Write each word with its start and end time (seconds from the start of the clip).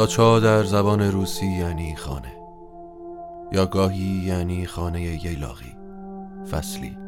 داچا 0.00 0.40
در 0.40 0.64
زبان 0.64 1.02
روسی 1.02 1.46
یعنی 1.46 1.96
خانه 1.96 2.32
یا 3.52 3.66
گاهی 3.66 4.22
یعنی 4.26 4.66
خانه 4.66 5.00
ییلاقی 5.02 5.76
فصلی. 6.50 6.98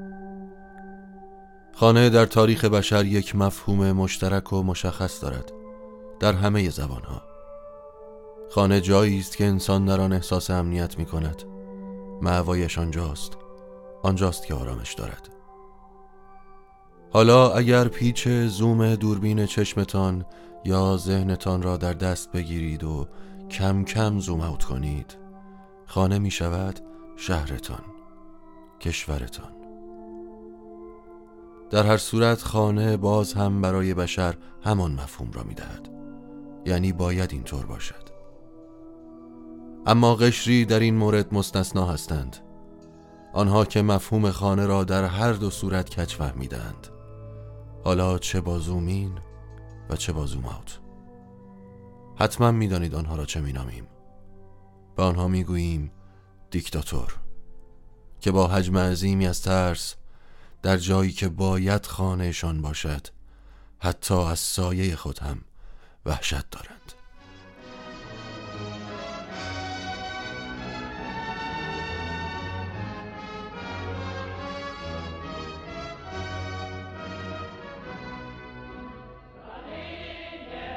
خانه 1.74 2.10
در 2.10 2.27
تاریخ 2.27 2.64
بشر 2.64 3.05
یک 3.05 3.36
مفهوم 3.36 3.92
مشترک 3.92 4.52
و 4.52 4.62
مشخص 4.62 5.23
دارد 5.23 5.52
در 6.20 6.32
همه 6.32 6.70
زبانها. 6.70 7.23
خانه 8.51 8.80
جایی 8.80 9.18
است 9.18 9.37
که 9.37 9.46
انسان 9.46 9.84
در 9.84 10.01
آن 10.01 10.12
احساس 10.12 10.51
امنیت 10.51 10.98
می 10.98 11.06
کند 11.06 11.43
معوایش 12.23 12.79
آنجاست. 12.79 13.32
آنجاست 14.02 14.46
که 14.46 14.54
آرامش 14.54 14.95
دارد. 14.95 15.29
حالا 17.12 17.52
اگر 17.52 17.89
پیچ 17.89 18.29
زوم 18.29 18.95
دوربین 18.95 19.47
چشمتان 19.47 20.25
یا 20.65 20.97
ذهنتان 20.97 21.62
را 21.62 21.77
در 21.77 21.93
دست 21.93 22.33
بگیرید 22.33 22.85
و 22.85 23.09
کم 23.51 23.85
کم 23.85 24.19
زوم 24.19 24.41
اوت 24.41 24.65
کنید 24.65 25.16
خانه 25.87 26.19
می 26.19 26.30
شود 26.30 26.80
شهرتان 27.16 27.85
کشورتان. 28.80 29.52
در 31.71 31.87
هر 31.87 31.97
صورت 31.97 32.43
خانه 32.43 32.97
باز 32.97 33.33
هم 33.33 33.60
برای 33.60 33.95
بشر 33.95 34.35
همان 34.65 34.93
مفهوم 34.93 35.30
را 35.33 35.43
می 35.43 35.55
دهد. 35.55 35.88
یعنی 36.66 36.93
باید 36.93 37.33
اینطور 37.33 37.66
باشد. 37.66 38.13
اما 39.87 40.15
قشری 40.15 40.65
در 40.65 40.80
این 40.80 40.97
مورد 40.97 41.35
مستثنا 41.35 41.87
هستند. 41.87 42.37
آنها 43.32 43.65
که 43.65 43.82
مفهوم 43.82 44.30
خانه 44.30 44.66
را 44.66 44.85
در 44.85 45.04
هر 45.04 45.32
دو 45.32 45.51
صورت 45.51 46.01
کچ 46.01 46.15
فهمیدند. 46.15 46.91
حالا 47.85 48.19
چه 48.19 48.41
با 48.41 48.59
زومین 48.59 49.19
و 49.88 49.97
چه 49.97 50.13
با 50.13 50.27
زوم 50.27 50.45
آوت 50.45 50.79
حتما 52.16 52.51
می‌دانید 52.51 52.95
آنها 52.95 53.16
را 53.16 53.25
چه 53.25 53.41
مینامیم. 53.41 53.87
به 54.97 55.02
آنها 55.02 55.29
می‌گوییم 55.29 55.93
دیکتاتور 56.51 57.16
که 58.21 58.30
با 58.30 58.47
حجم 58.49 58.79
عظیمی 58.79 59.27
از 59.27 59.43
ترس 59.43 59.95
در 60.63 60.77
جایی 60.77 61.13
که 61.13 61.29
باید 61.29 61.87
خانهشان 61.87 62.63
باشد 62.63 63.07
حتی 63.79 64.15
از 64.15 64.38
سایه 64.38 64.97
خود 64.97 65.19
هم 65.19 65.44
وحشت 66.06 66.50
دارند. 66.50 66.93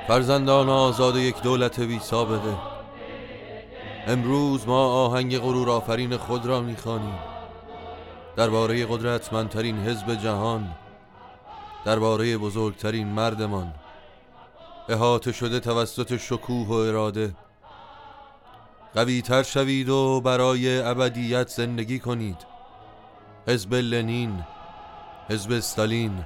فرزندان 0.07 0.69
آزاد 0.69 1.15
یک 1.15 1.41
دولت 1.41 1.79
بی 1.79 1.99
سابقه 1.99 2.57
امروز 4.07 4.67
ما 4.67 5.05
آهنگ 5.05 5.37
غرور 5.37 5.69
آفرین 5.69 6.17
خود 6.17 6.45
را 6.45 6.61
می‌خوانیم. 6.61 7.19
درباره 8.35 8.85
قدرتمندترین 8.85 9.77
حزب 9.77 10.15
جهان 10.15 10.75
درباره 11.85 12.37
بزرگترین 12.37 13.07
مردمان. 13.07 13.73
احاطه 14.89 15.31
شده 15.31 15.59
توسط 15.59 16.17
شکوه 16.17 16.67
و 16.67 16.71
اراده. 16.71 17.35
قوی 18.95 19.21
تر 19.21 19.43
شوید 19.43 19.89
و 19.89 20.21
برای 20.21 20.81
ابدیت 20.81 21.47
زندگی 21.47 21.99
کنید. 21.99 22.37
حزب 23.47 23.73
لنین 23.73 24.43
حزب 25.29 25.51
استالین 25.51 26.23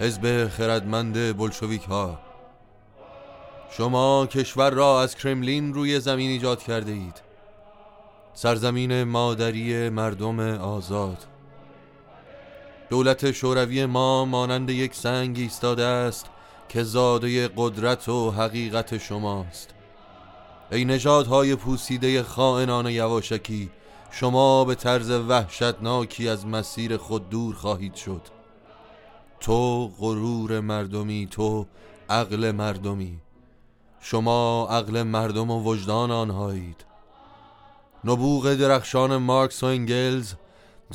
حزب 0.00 0.48
خردمند 0.48 1.36
بلشویک 1.36 1.82
ها 1.82 2.27
شما 3.70 4.26
کشور 4.26 4.70
را 4.70 5.02
از 5.02 5.14
کرملین 5.14 5.74
روی 5.74 6.00
زمین 6.00 6.30
ایجاد 6.30 6.62
کرده 6.62 6.92
اید. 6.92 7.22
سرزمین 8.34 9.04
مادری 9.04 9.88
مردم 9.88 10.40
آزاد. 10.60 11.26
دولت 12.90 13.32
شوروی 13.32 13.86
ما 13.86 14.24
مانند 14.24 14.70
یک 14.70 14.94
سنگ 14.94 15.38
ایستاده 15.38 15.84
است 15.84 16.26
که 16.68 16.82
زاده 16.82 17.50
قدرت 17.56 18.08
و 18.08 18.30
حقیقت 18.30 18.98
شماست. 18.98 19.74
ای 20.72 20.84
نژادهای 20.84 21.56
پوسیده 21.56 22.22
خائنان 22.22 22.86
یواشکی 22.86 23.70
شما 24.10 24.64
به 24.64 24.74
طرز 24.74 25.10
وحشتناکی 25.10 26.28
از 26.28 26.46
مسیر 26.46 26.96
خود 26.96 27.30
دور 27.30 27.54
خواهید 27.54 27.94
شد. 27.94 28.22
تو 29.40 29.88
غرور 29.98 30.60
مردمی 30.60 31.28
تو 31.30 31.66
عقل 32.10 32.50
مردمی. 32.50 33.20
شما 34.00 34.68
عقل 34.70 35.02
مردم 35.02 35.50
و 35.50 35.62
وجدان 35.62 36.10
آنهایید. 36.10 36.84
نبوغ 38.04 38.54
درخشان 38.54 39.16
مارکس 39.16 39.62
و 39.62 39.66
انگلز 39.66 40.34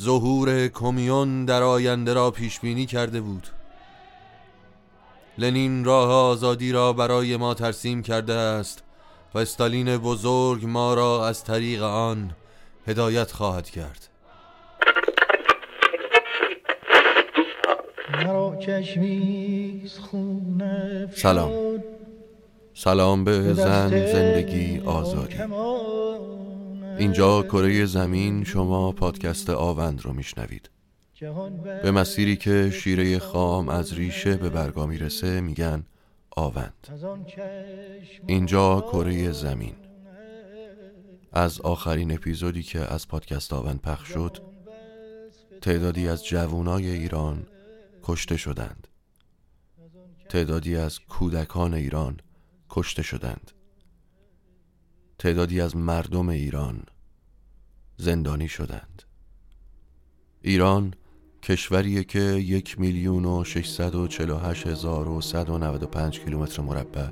ظهور 0.00 0.68
کمیون 0.68 1.44
در 1.44 1.62
آینده 1.62 2.14
را 2.14 2.30
پیش 2.30 2.60
بینی 2.60 2.86
کرده 2.86 3.20
بود. 3.20 3.48
لنین 5.38 5.84
راه 5.84 6.10
آزادی 6.10 6.72
را 6.72 6.92
برای 6.92 7.36
ما 7.36 7.54
ترسیم 7.54 8.02
کرده 8.02 8.32
است 8.32 8.82
و 9.34 9.38
استالین 9.38 9.96
بزرگ 9.96 10.66
ما 10.66 10.94
را 10.94 11.28
از 11.28 11.44
طریق 11.44 11.82
آن 11.82 12.30
هدایت 12.86 13.32
خواهد 13.32 13.70
کرد. 13.70 14.08
سلام. 21.14 21.52
سلام 22.76 23.24
به 23.24 23.54
زن 23.54 24.12
زندگی 24.12 24.78
آزادی. 24.78 25.36
اینجا 26.98 27.42
کره 27.42 27.86
زمین 27.86 28.44
شما 28.44 28.92
پادکست 28.92 29.50
آوند 29.50 30.02
رو 30.02 30.12
میشنوید. 30.12 30.70
به 31.82 31.90
مسیری 31.90 32.36
که 32.36 32.70
شیره 32.70 33.18
خام 33.18 33.68
از 33.68 33.92
ریشه 33.92 34.36
به 34.36 34.48
برگا 34.48 34.86
می‌رسه 34.86 35.40
میگن 35.40 35.84
آوند. 36.36 36.88
اینجا 38.26 38.80
کره 38.80 39.32
زمین. 39.32 39.74
از 41.32 41.60
آخرین 41.60 42.12
اپیزودی 42.12 42.62
که 42.62 42.80
از 42.80 43.08
پادکست 43.08 43.52
آوند 43.52 43.80
پخش 43.80 44.08
شد 44.08 44.38
تعدادی 45.62 46.08
از 46.08 46.24
جوانای 46.24 46.90
ایران 46.90 47.46
کشته 48.02 48.36
شدند. 48.36 48.88
تعدادی 50.28 50.76
از 50.76 51.00
کودکان 51.00 51.74
ایران 51.74 52.20
کشته 52.76 53.02
شدند. 53.02 53.50
تعدادی 55.18 55.60
از 55.60 55.76
مردم 55.76 56.28
ایران 56.28 56.82
زندانی 57.96 58.48
شدند. 58.48 59.02
ایران 60.42 60.94
کشوریه 61.42 62.04
که 62.04 62.20
یک 62.20 62.80
میلیون 62.80 63.24
و 63.24 63.44
ششصد 63.44 63.94
و 63.94 64.08
هزار 64.66 65.08
و 65.08 65.20
صد 65.20 65.50
و 65.50 65.58
و 65.58 65.86
پنج 65.86 66.20
کیلومتر 66.20 66.62
مربع 66.62 67.08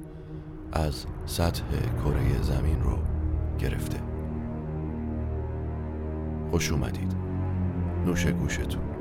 از 0.72 1.06
سطح 1.26 1.64
کره 2.04 2.42
زمین 2.42 2.82
رو 2.82 2.98
گرفته. 3.58 4.02
خوش 6.50 6.72
اومدید. 6.72 7.12
نوش 8.06 8.26
گوشتون. 8.26 8.91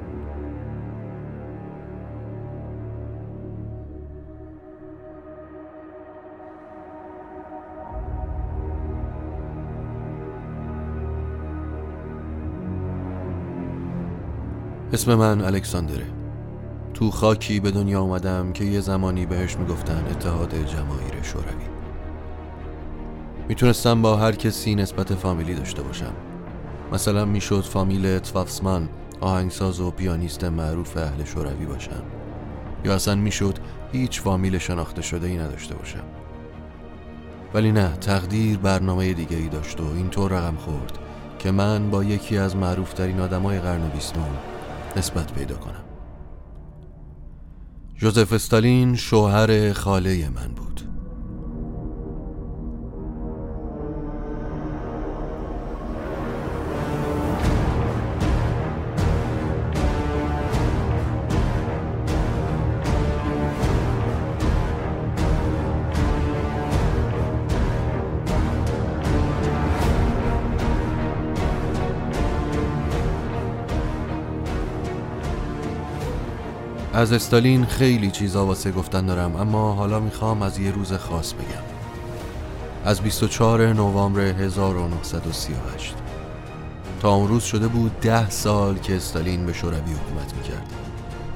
اسم 14.93 15.15
من 15.15 15.41
الکساندره. 15.41 16.05
تو 16.93 17.11
خاکی 17.11 17.59
به 17.59 17.71
دنیا 17.71 18.01
آمدم 18.01 18.53
که 18.53 18.65
یه 18.65 18.79
زمانی 18.79 19.25
بهش 19.25 19.57
می‌گفتن 19.57 20.05
اتحاد 20.11 20.55
جماهیر 20.65 21.21
شوروی. 21.21 21.65
می‌تونستم 23.47 24.01
با 24.01 24.15
هر 24.17 24.31
کسی 24.31 24.75
نسبت 24.75 25.13
فامیلی 25.13 25.53
داشته 25.53 25.81
باشم. 25.81 26.13
مثلا 26.93 27.25
می‌شد 27.25 27.63
فامیل 27.63 28.19
توافسمن 28.19 28.89
آهنگساز 29.21 29.79
و 29.79 29.91
پیانیست 29.91 30.43
معروف 30.43 30.97
اهل 30.97 31.23
شوروی 31.23 31.65
باشم. 31.65 32.03
یا 32.85 32.95
اصلا 32.95 33.15
می‌شد 33.15 33.57
هیچ 33.91 34.21
فامیل 34.21 34.57
شناخته 34.57 35.01
شده 35.01 35.27
ای 35.27 35.37
نداشته 35.37 35.75
باشم. 35.75 36.03
ولی 37.53 37.71
نه 37.71 37.89
تقدیر 38.01 38.57
برنامه 38.57 39.13
دیگه 39.13 39.37
ای 39.37 39.49
داشت 39.49 39.81
و 39.81 39.85
اینطور 39.95 40.31
رقم 40.31 40.55
خورد 40.55 40.97
که 41.39 41.51
من 41.51 41.89
با 41.89 42.03
یکی 42.03 42.37
از 42.37 42.55
معروفترین 42.55 43.19
آدمای 43.19 43.59
قرن 43.59 43.89
بیستم 43.89 44.29
نسبت 44.97 45.33
پیدا 45.33 45.55
کنم. 45.55 45.83
جوزف 47.95 48.33
استالین 48.33 48.95
شوهر 48.95 49.73
خاله 49.73 50.29
من 50.29 50.47
بود. 50.47 50.90
از 77.01 77.13
استالین 77.13 77.65
خیلی 77.65 78.11
چیزا 78.11 78.45
واسه 78.45 78.71
گفتن 78.71 79.05
دارم 79.05 79.35
اما 79.35 79.73
حالا 79.73 79.99
می‌خوام 79.99 80.41
از 80.41 80.59
یه 80.59 80.71
روز 80.71 80.93
خاص 80.93 81.33
بگم. 81.33 81.63
از 82.85 83.01
24 83.01 83.73
نوامبر 83.73 84.21
1938 84.21 85.95
تا 87.01 87.13
اون 87.13 87.27
روز 87.27 87.43
شده 87.43 87.67
بود 87.67 87.99
ده 87.99 88.29
سال 88.29 88.77
که 88.77 88.95
استالین 88.95 89.45
به 89.45 89.53
شوروی 89.53 89.77
حکومت 89.77 90.35
می‌کرد. 90.37 90.65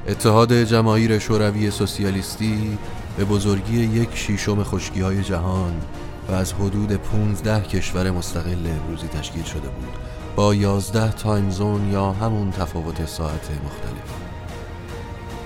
اتحاد 0.07 0.53
جماهیر 0.53 1.19
شوروی 1.19 1.71
سوسیالیستی 1.71 2.77
به 3.17 3.25
بزرگی 3.25 3.79
یک 3.79 4.09
شیشم 4.13 4.63
خشکی 4.63 5.01
های 5.01 5.23
جهان 5.23 5.81
و 6.29 6.33
از 6.33 6.53
حدود 6.53 6.93
15 6.93 7.61
کشور 7.61 8.11
مستقل 8.11 8.67
امروزی 8.81 9.07
تشکیل 9.07 9.43
شده 9.43 9.59
بود. 9.59 9.93
با 10.35 10.55
11 10.55 11.11
تایم 11.11 11.49
زون 11.49 11.91
یا 11.91 12.11
همون 12.11 12.51
تفاوت 12.51 13.05
ساعت 13.05 13.49
مختلف. 13.65 14.24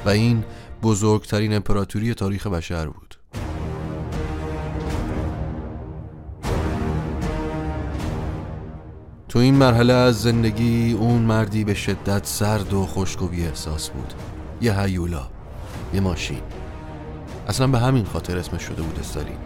و 0.06 0.10
این 0.10 0.44
بزرگترین 0.84 1.54
امپراتوری 1.54 2.13
تاریخ 2.13 2.48
بشر 2.48 2.88
بود. 2.88 3.16
تو 9.30 9.40
این 9.40 9.56
مرحله 9.56 9.94
از 9.94 10.22
زندگی 10.22 10.94
اون 11.00 11.22
مردی 11.22 11.63
به 11.63 11.74
شدت 11.74 12.25
سرد 12.25 12.74
و 12.74 12.86
خشک 12.86 13.22
و 13.22 13.28
بی 13.28 13.46
احساس 13.46 13.90
بود. 13.90 14.13
یه 14.62 14.80
هیولا 14.80 15.28
یه 15.94 16.00
ماشین. 16.00 16.42
اصلا 17.48 17.68
به 17.68 17.80
همین 17.80 18.06
خاطر 18.06 18.38
اسمش 18.38 18.63
شده 18.63 18.81
بود 18.81 19.00
استالین. 19.00 19.38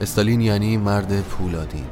استالین 0.00 0.40
یعنی 0.40 0.76
مرد 0.76 1.20
پولادین. 1.20 1.86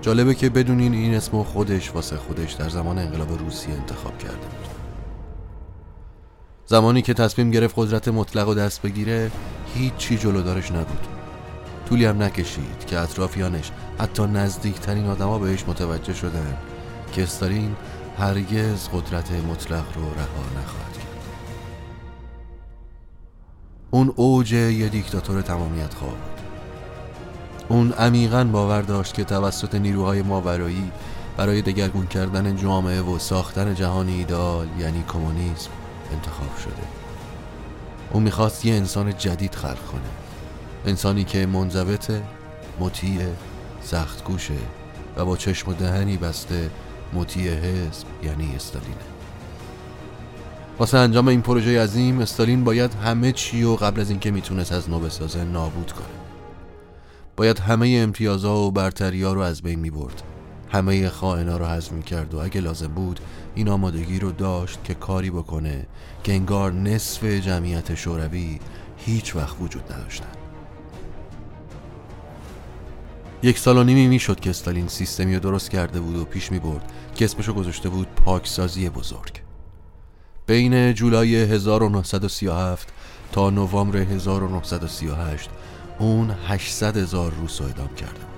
جالبه 0.00 0.34
که 0.34 0.50
بدونین 0.50 0.94
این 0.94 1.14
اسم 1.14 1.42
خودش 1.42 1.94
واسه 1.94 2.16
خودش 2.16 2.52
در 2.52 2.68
زمان 2.68 2.98
انقلاب 2.98 3.38
روسیه 3.38 3.74
انتخاب 3.74 4.18
کرده 4.18 4.36
بود. 4.36 4.75
زمانی 6.68 7.02
که 7.02 7.14
تصمیم 7.14 7.50
گرفت 7.50 7.74
قدرت 7.78 8.08
مطلق 8.08 8.48
و 8.48 8.54
دست 8.54 8.82
بگیره 8.82 9.30
هیچ 9.74 9.96
چی 9.96 10.18
جلودارش 10.18 10.72
نبود. 10.72 11.06
طولی 11.88 12.04
هم 12.04 12.22
نکشید 12.22 12.86
که 12.86 12.98
اطرافیانش 12.98 13.70
حتی 13.98 14.22
نزدیکترین 14.22 15.06
آدما 15.06 15.38
بهش 15.38 15.64
متوجه 15.68 16.14
شدن 16.14 16.56
که 17.12 17.22
استالین 17.22 17.76
هرگز 18.18 18.88
قدرت 18.88 19.32
مطلق 19.32 19.84
رو 19.94 20.02
رها 20.02 20.62
نخواهد 20.62 20.92
کرد. 20.92 21.26
اون 23.90 24.12
اوج 24.16 24.52
یه 24.52 24.88
دیکتاتور 24.88 25.42
تمامیت 25.42 25.94
خواه 25.94 26.10
بود. 26.10 26.40
اون 27.68 27.92
عمیقا 27.92 28.44
باور 28.44 28.82
داشت 28.82 29.14
که 29.14 29.24
توسط 29.24 29.74
نیروهای 29.74 30.22
ماورایی 30.22 30.90
برای 31.36 31.62
دگرگون 31.62 32.06
کردن 32.06 32.56
جامعه 32.56 33.00
و 33.00 33.18
ساختن 33.18 33.74
جهانی 33.74 34.14
ایدال 34.14 34.66
یعنی 34.78 35.04
کمونیسم 35.08 35.70
انتخاب 36.12 36.56
شده. 36.64 36.86
اون 38.12 38.22
می‌خواست 38.22 38.64
یه 38.64 38.74
انسان 38.74 39.18
جدید 39.18 39.54
خلق 39.54 39.86
کنه. 39.92 40.00
انسانی 40.86 41.24
که 41.24 41.46
منضبطه 41.46 42.22
مطیع 42.80 43.20
سخت 43.82 44.24
گوشه 44.24 44.54
و 45.16 45.24
با 45.24 45.36
چشم 45.36 45.70
و 45.70 45.74
دهنی 45.74 46.16
بسته 46.16 46.70
مطیع 47.14 47.54
حزب 47.54 48.06
یعنی 48.22 48.52
استالینه 48.56 48.96
واسه 50.78 50.98
انجام 50.98 51.28
این 51.28 51.42
پروژه 51.42 51.82
عظیم 51.82 52.18
استالین 52.18 52.64
باید 52.64 52.94
همه 52.94 53.32
چی 53.32 53.62
و 53.62 53.76
قبل 53.76 54.00
از 54.00 54.10
اینکه 54.10 54.30
می‌تونست 54.30 54.72
از 54.72 54.90
نو 54.90 54.98
بسازه 54.98 55.44
نابود 55.44 55.92
کنه. 55.92 56.06
باید 57.36 57.58
همه 57.58 57.88
امتیازها 58.02 58.58
و 58.58 58.70
برتریا 58.70 59.32
رو 59.32 59.40
از 59.40 59.62
بین 59.62 59.78
می‌برد. 59.78 60.22
همه 60.68 61.08
خائنا 61.08 61.56
رو 61.56 61.66
حذف 61.66 61.92
می‌کرد 61.92 62.34
و 62.34 62.38
اگه 62.38 62.60
لازم 62.60 62.88
بود 62.88 63.20
این 63.54 63.68
آمادگی 63.68 64.18
رو 64.18 64.32
داشت 64.32 64.84
که 64.84 64.94
کاری 64.94 65.30
بکنه 65.30 65.86
که 66.24 66.32
انگار 66.32 66.72
نصف 66.72 67.24
جمعیت 67.24 67.94
شوروی 67.94 68.58
هیچ 68.96 69.36
وقت 69.36 69.56
وجود 69.60 69.92
نداشتن. 69.92 70.26
یک 73.42 73.58
سال 73.58 73.76
و 73.78 73.84
نیمی 73.84 74.06
می‌شد 74.06 74.40
که 74.40 74.50
استالین 74.50 74.88
سیستمی 74.88 75.34
رو 75.34 75.40
درست 75.40 75.70
کرده 75.70 76.00
بود 76.00 76.16
و 76.16 76.24
پیش 76.24 76.52
می 76.52 76.58
برد 76.58 76.92
که 77.14 77.24
اسمشو 77.24 77.52
گذاشته 77.52 77.88
بود 77.88 78.06
پاکسازی 78.06 78.88
بزرگ. 78.88 79.40
بین 80.46 80.92
جولای 80.92 81.36
1937 81.36 82.92
تا 83.32 83.50
نوامبر 83.50 83.98
1938 83.98 85.50
اون 85.98 86.30
800 86.46 86.96
هزار 86.96 87.32
روس 87.32 87.60
رو 87.60 87.66
ادام 87.66 87.94
کرده 87.94 88.12
بود. 88.12 88.35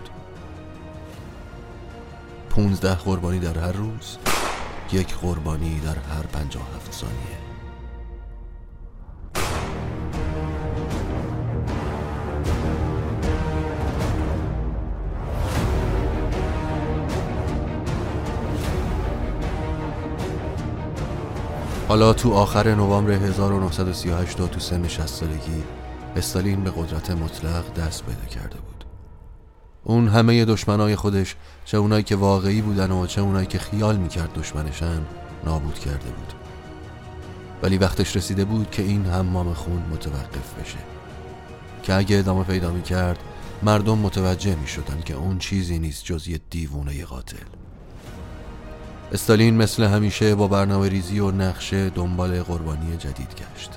15 2.59 2.95
قربانی 2.95 3.39
در 3.39 3.59
هر 3.59 3.73
روز 3.73 4.19
یک 4.93 5.15
قربانی 5.15 5.81
در 5.81 5.95
هر 5.95 6.23
57 6.23 6.93
ثانیه. 6.93 7.15
حالا 21.89 22.13
تو 22.13 22.33
آخر 22.33 22.75
نوامبر 22.75 23.13
1938 23.13 24.41
و 24.41 24.47
تو 24.47 24.61
سن 24.61 24.89
60 24.89 25.07
سالگی 25.07 25.63
استالین 26.17 26.65
به 26.65 26.71
قدرت 26.71 27.11
مطلق 27.11 27.75
دست 27.75 28.05
پیدا 28.07 28.25
کرده 28.25 28.57
بود. 28.57 28.78
اون 29.89 30.09
همه 30.09 30.45
دشمنای 30.45 30.97
خودش 30.97 31.37
چه 31.65 31.77
اونایی 31.77 32.03
که 32.03 32.17
واقعی 32.17 32.63
بودن 32.63 32.91
و 32.91 33.07
چه 33.07 33.21
اونایی 33.21 33.47
که 33.47 33.59
خیال 33.59 33.97
می‌کرد 33.97 34.33
دشمنشن 34.33 35.01
نابود 35.45 35.79
کرده 35.79 36.11
بود. 36.11 36.33
ولی 37.63 37.79
وقتش 37.79 38.17
رسیده 38.17 38.45
بود 38.45 38.71
که 38.71 38.83
این 38.83 39.07
حمام 39.07 39.55
خون 39.55 39.83
متوقف 39.93 40.55
بشه. 40.61 40.79
که 41.83 41.95
اگه 41.95 42.19
ادامه 42.19 42.45
پیدا 42.45 42.71
می‌کرد 42.71 43.19
مردم 43.63 43.99
متوجه 43.99 44.57
می‌شدن 44.57 45.01
که 45.05 45.15
اون 45.15 45.39
چیزی 45.39 45.79
نیست 45.79 46.05
جز 46.05 46.29
یه 46.29 46.41
دیوونه 46.51 47.05
قاتل. 47.05 47.47
استالین 49.13 49.57
مثل 49.57 49.83
همیشه 49.83 50.35
با 50.35 50.49
برنامه 50.49 50.89
ریزی 50.89 51.21
و 51.21 51.31
نقشه 51.31 51.91
دنبال 51.91 52.43
قربانی 52.43 52.97
جدید 52.97 53.35
گشت. 53.35 53.71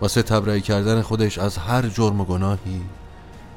واسه 0.00 0.22
تبرئه 0.22 0.60
کردن 0.60 1.02
خودش 1.02 1.38
از 1.38 1.58
هر 1.58 1.88
جرم 1.88 2.20
و 2.20 2.24
گناهی 2.24 2.80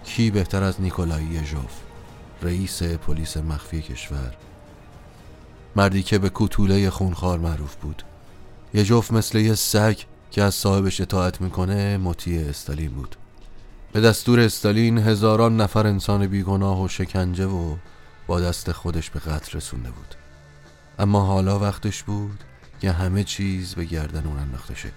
کی 0.05 0.31
بهتر 0.31 0.63
از 0.63 0.81
نیکولای 0.81 1.23
یژوف 1.23 1.71
رئیس 2.41 2.83
پلیس 2.83 3.37
مخفی 3.37 3.81
کشور؟ 3.81 4.35
مردی 5.75 6.03
که 6.03 6.19
به 6.19 6.29
کوتوله 6.29 6.89
خونخوار 6.89 7.39
معروف 7.39 7.75
بود. 7.75 8.03
یژوف 8.73 9.11
مثل 9.11 9.37
یه 9.37 9.55
سگ 9.55 9.97
که 10.31 10.43
از 10.43 10.55
صاحبش 10.55 11.01
اطاعت 11.01 11.41
می‌کنه 11.41 11.97
مطیع 11.97 12.49
استالین 12.49 12.91
بود. 12.91 13.15
به 13.91 14.01
دستور 14.01 14.39
استالین 14.39 14.97
هزاران 14.97 15.61
نفر 15.61 15.87
انسان 15.87 16.27
بیگناه 16.27 16.83
و 16.83 16.87
شکنجه 16.87 17.45
و 17.45 17.75
با 18.27 18.39
دست 18.39 18.71
خودش 18.71 19.09
به 19.09 19.19
قتل 19.19 19.57
رسونده 19.57 19.91
بود. 19.91 20.15
اما 20.99 21.21
حالا 21.21 21.59
وقتش 21.59 22.03
بود 22.03 22.39
که 22.81 22.91
همه 22.91 23.23
چیز 23.23 23.75
به 23.75 23.85
گردن 23.85 24.27
اون 24.27 24.37
انداخته 24.39 24.75
شه 24.75 24.91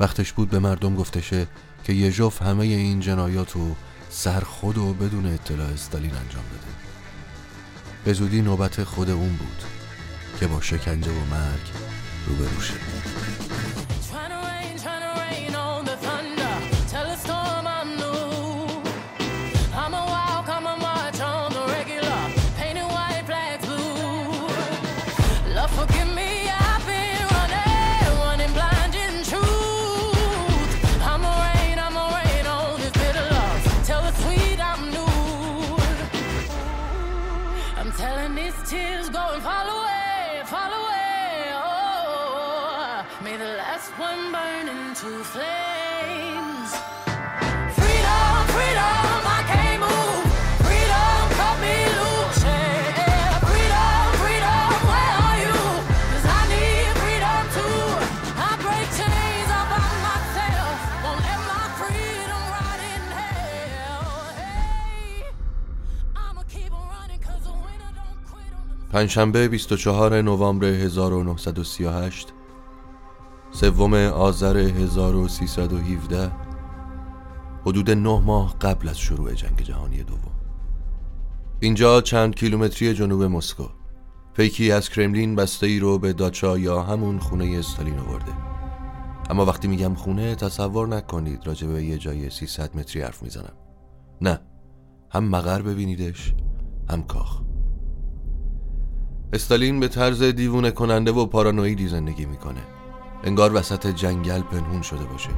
وقتش 0.00 0.32
بود 0.32 0.50
به 0.50 0.58
مردم 0.58 0.94
گفته 0.94 1.20
شه 1.20 1.46
که 1.84 1.92
یژوف 1.92 2.42
همه 2.42 2.64
این 2.64 3.00
جنایات 3.00 3.56
سر 4.14 4.40
خود 4.40 4.78
و 4.78 4.94
بدون 4.94 5.26
اطلاع 5.26 5.68
استالین 5.68 6.14
انجام 6.14 6.44
بده 6.44 6.72
به 8.04 8.12
زودی 8.12 8.42
نوبت 8.42 8.84
خود 8.84 9.10
اون 9.10 9.36
بود 9.36 9.62
که 10.40 10.46
با 10.46 10.60
شکنجه 10.60 11.10
و 11.10 11.24
مرگ 11.30 11.70
روبرو 12.26 12.60
شد. 12.60 13.81
پنجشنبه 68.92 69.48
24 69.48 70.22
نوامبر 70.22 70.66
1938 70.66 72.32
سوم 73.50 73.94
آذر 73.94 74.56
1317 74.56 76.32
حدود 77.66 77.90
نه 77.90 78.20
ماه 78.20 78.58
قبل 78.58 78.88
از 78.88 78.98
شروع 78.98 79.34
جنگ 79.34 79.62
جهانی 79.62 80.02
دوم. 80.02 80.32
اینجا 81.60 82.00
چند 82.00 82.34
کیلومتری 82.34 82.94
جنوب 82.94 83.22
مسکو. 83.22 83.64
پیکی 84.34 84.72
از 84.72 84.88
کرملین 84.88 85.36
بسته 85.36 85.66
ای 85.66 85.78
رو 85.78 85.98
به 85.98 86.12
داچا 86.12 86.58
یا 86.58 86.82
همون 86.82 87.18
خونه 87.18 87.58
استالین 87.58 87.98
آورده. 87.98 88.32
اما 89.30 89.44
وقتی 89.44 89.68
میگم 89.68 89.94
خونه 89.94 90.34
تصور 90.34 90.88
نکنید 90.88 91.46
راجع 91.46 91.66
به 91.66 91.84
یه 91.84 91.98
جای 91.98 92.30
300 92.30 92.76
متری 92.76 93.02
حرف 93.02 93.22
می‌زنم. 93.22 93.54
نه 94.20 94.40
هم 95.10 95.24
مقر 95.24 95.62
ببینیدش 95.62 96.34
هم 96.90 97.02
کاخ. 97.02 97.51
استالین 99.32 99.80
به 99.80 99.88
طرز 99.88 100.22
دیوونه 100.22 100.70
کننده 100.70 101.12
و 101.12 101.26
پارانویدی 101.26 101.88
زندگی 101.88 102.26
می‌کنه. 102.26 102.60
انگار 103.24 103.54
وسط 103.54 103.86
جنگل 103.86 104.40
پنهون 104.40 104.82
شده 104.82 105.04
باشه. 105.04 105.30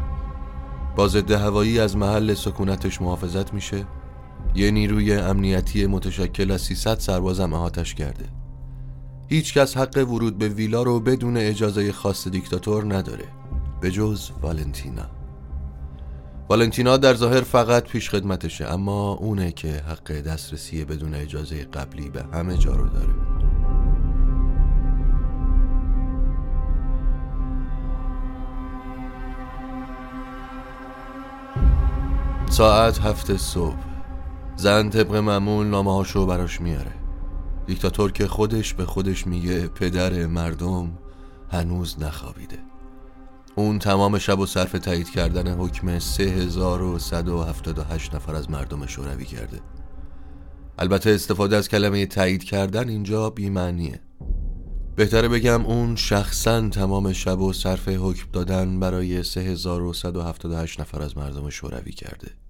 با 0.96 1.08
ضد 1.08 1.30
هوایی 1.30 1.80
از 1.80 1.96
محل 1.96 2.34
سکونتش 2.34 3.02
محافظت 3.02 3.54
میشه. 3.54 3.86
یه 4.54 4.70
نیروی 4.70 5.12
امنیتی 5.12 5.86
متشکل 5.86 6.50
از 6.50 6.60
300 6.60 6.98
سربازم 6.98 7.52
احاتش 7.52 7.94
کرده. 7.94 8.24
هیچکس 9.28 9.76
حق 9.76 10.08
ورود 10.08 10.38
به 10.38 10.48
ویلا 10.48 10.82
رو 10.82 11.00
بدون 11.00 11.36
اجازه 11.36 11.92
خاص 11.92 12.28
دیکتاتور 12.28 12.94
نداره. 12.94 13.24
به 13.80 13.90
جز 13.90 14.30
والنتینا. 14.42 15.06
والنتینا 16.48 16.96
در 16.96 17.14
ظاهر 17.14 17.40
فقط 17.40 17.84
پیش 17.84 18.10
خدمتشه 18.10 18.64
اما 18.64 19.12
اونه 19.12 19.52
که 19.52 19.68
حق 19.68 20.12
دسترسی 20.12 20.84
بدون 20.84 21.14
اجازه 21.14 21.64
قبلی 21.64 22.08
به 22.08 22.24
همه 22.32 22.56
جا 22.56 22.76
رو 22.76 22.88
داره. 22.88 23.33
ساعت 32.54 33.00
هفت 33.00 33.36
صبح. 33.36 33.76
زن 34.56 34.90
طبق 34.90 35.14
معمول 35.14 35.66
نامه 35.66 35.94
هاشو 35.94 36.26
براش 36.26 36.60
میاره. 36.60 36.92
دیکتاتور 37.66 38.12
که 38.12 38.26
خودش 38.26 38.74
به 38.74 38.86
خودش 38.86 39.26
میگه 39.26 39.66
پدر 39.66 40.26
مردم 40.26 40.98
هنوز 41.50 42.02
نخوابیده. 42.02 42.58
اون 43.54 43.78
تمام 43.78 44.18
شب 44.18 44.38
و 44.38 44.46
صرف 44.46 44.72
تایید 44.72 45.10
کردن 45.10 45.58
حکم 45.58 45.98
3178 45.98 48.14
نفر 48.14 48.34
از 48.34 48.50
مردم 48.50 48.86
شوروی 48.86 49.24
کرده. 49.24 49.60
البته 50.78 51.10
استفاده 51.10 51.56
از 51.56 51.68
کلمه 51.68 52.06
تایید 52.06 52.44
کردن 52.44 52.88
اینجا 52.88 53.30
بیمعنیه. 53.30 54.00
بهتره 54.96 55.28
بگم 55.28 55.66
اون 55.66 55.96
شخصا 55.96 56.68
تمام 56.68 57.12
شب 57.12 57.40
و 57.40 57.52
صرف 57.52 57.88
حکم 57.88 58.26
دادن 58.32 58.80
برای 58.80 59.22
3178 59.22 60.80
نفر 60.80 61.02
از 61.02 61.16
مردم 61.16 61.50
شوروی 61.50 61.92
کرده. 61.92 62.43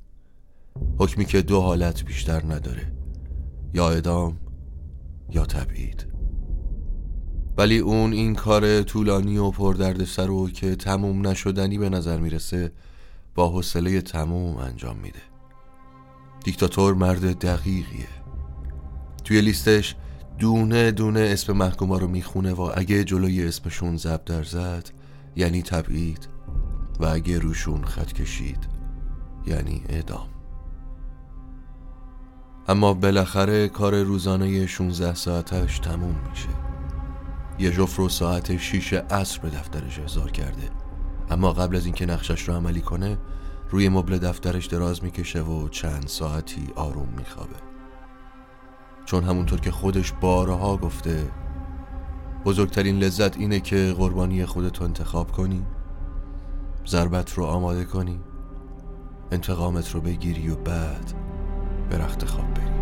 حکمی 0.99 1.25
که 1.25 1.43
دو 1.43 1.61
حالت 1.61 2.05
بیشتر 2.05 2.43
نداره 2.45 2.93
یا 3.75 3.91
ادام 3.91 4.37
یا 5.31 5.45
تبعید. 5.45 6.07
ولی 7.57 7.79
اون 7.79 8.13
این 8.13 8.35
کار 8.35 8.83
طولانی 8.83 9.39
و 9.39 9.51
پردردسر 9.51 10.27
رو 10.27 10.51
که 10.51 10.77
تموم 10.77 11.27
نشدنی 11.27 11.79
به 11.79 11.89
نظر 11.89 12.19
می‌رسه 12.19 12.73
با 13.35 13.49
حوصله 13.49 14.01
تموم 14.01 14.57
انجام 14.57 14.97
میده. 14.97 15.23
دیکتاتور 16.45 16.95
مرد 16.95 17.39
دقیقیه. 17.39 18.09
توی 19.25 19.41
لیستش 19.41 19.97
دونه 20.39 20.91
دونه 20.91 21.21
اسم 21.21 21.53
محکوما 21.53 21.99
رو 21.99 22.09
می‌خونه 22.09 22.53
و 22.53 22.71
اگه 22.75 23.05
جلوی 23.05 23.49
اسمشون 23.49 23.97
زب 23.97 24.25
در 24.25 24.45
زد 24.45 24.91
یعنی 25.37 25.63
تبعید 25.63 26.29
و 27.01 27.05
اگه 27.07 27.39
روشون 27.39 27.85
خط 27.85 28.13
کشید 28.13 28.69
یعنی 29.47 29.83
اعدام. 29.89 30.34
اما 32.69 32.95
بالاخره 32.95 33.69
کار 33.69 34.03
روزانه 34.03 34.67
16 34.67 35.15
ساعتش 35.15 35.79
تموم 35.79 36.17
میشه. 36.31 36.49
یه 37.59 37.71
جفت 37.71 37.99
رو 37.99 38.09
ساعت 38.09 38.57
6 38.57 38.93
عصر 38.93 39.41
به 39.41 39.51
دفترش 39.51 39.99
احضار 39.99 40.31
کرده. 40.31 40.71
اما 41.31 41.53
قبل 41.53 41.77
از 41.77 41.85
اینکه 41.85 42.07
نقشش 42.07 42.49
رو 42.49 42.55
عملی 42.55 42.81
کنه 42.81 43.19
روی 43.71 43.89
مبل 43.89 44.19
دفترش 44.19 44.67
دراز 44.67 45.05
می‌کشه 45.05 45.43
و 45.43 45.69
چند 45.69 46.07
ساعتی 46.07 46.69
آروم 46.75 47.09
میخوابه. 47.17 47.57
چون 49.05 49.25
همونطور 49.25 49.61
که 49.61 49.71
خودش 49.71 50.13
بارها 50.13 50.77
گفته 50.77 51.31
بزرگترین 52.45 52.99
لذت 52.99 53.37
اینه 53.37 53.61
که 53.61 53.95
قربانی 53.99 54.47
خودت 54.47 54.83
انتخاب 54.83 55.33
کنی 55.33 55.67
ضربت 56.87 57.35
رو 57.35 57.45
آماده 57.45 57.85
کنی 57.85 58.21
انتقامت 59.33 59.91
رو 59.91 60.01
بگیری 60.01 60.49
و 60.49 60.57
بعد 60.57 61.24
به 61.91 61.99
رخت 61.99 62.25
خواب 62.25 62.55
بری 62.55 62.75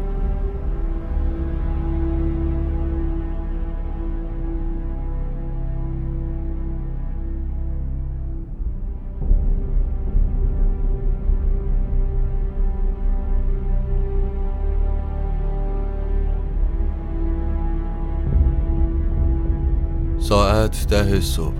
ساعت 20.18 20.86
ده 20.88 21.20
صبح. 21.20 21.54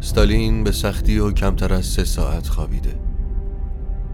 ستالین 0.00 0.64
به 0.64 0.72
سختی 0.72 1.18
و 1.18 1.30
کمتر 1.30 1.74
از 1.74 1.86
سه 1.86 2.04
ساعت 2.04 2.48
خوابیده. 2.48 3.03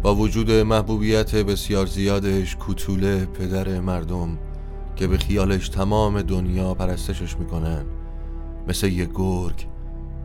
با 0.02 0.14
وجود 0.14 0.50
محبوبیت 0.50 1.34
بسیار 1.34 1.86
زیادش 1.86 2.56
کوتوله 2.56 3.26
پدر 3.26 3.80
مردم 3.80 4.38
که 4.96 5.06
به 5.06 5.18
خیالش 5.18 5.68
تمام 5.68 6.22
دنیا 6.22 6.74
پرستشش 6.74 7.36
می‌کنن 7.36 7.84
مثل 8.68 8.86
یه 8.86 9.08
گرگ 9.14 9.66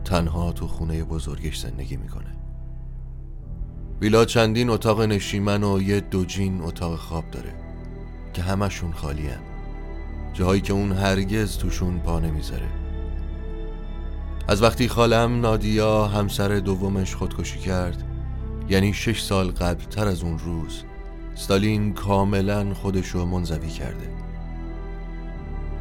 تنها 0.04 0.52
تو 0.52 0.66
خونه 0.66 1.04
بزرگش 1.04 1.60
زندگی 1.60 1.96
می‌کنه 1.96 2.36
ویلا 4.00 4.24
چندین 4.24 4.70
اتاق 4.70 5.00
نشیمن 5.00 5.64
و 5.64 5.82
یه 5.82 6.00
دوجین 6.00 6.60
اتاق 6.60 6.96
خواب 6.96 7.24
داره 7.32 7.54
که 8.34 8.42
همشون 8.42 8.92
خالی 8.92 9.26
هم. 9.26 9.40
جاهایی 10.32 10.60
که 10.60 10.72
اون 10.72 10.92
هرگز 10.92 11.58
توشون 11.58 11.98
پا 11.98 12.20
نمی‌ذاره 12.20 12.68
از 14.48 14.62
وقتی 14.62 14.88
خالم 14.88 15.40
نادیا 15.40 16.06
همسر 16.06 16.48
دومش 16.48 17.14
خودکشی 17.14 17.58
کرد 17.58 18.15
یعنی 18.68 18.94
شش 18.94 19.22
سال 19.22 19.50
قبل 19.50 19.84
تر 19.84 20.08
از 20.08 20.22
اون 20.22 20.38
روز 20.38 20.82
ستالین 21.34 21.92
کاملا 21.94 22.74
خودش 22.74 23.08
رو 23.08 23.24
منزوی 23.24 23.68
کرده. 23.68 24.10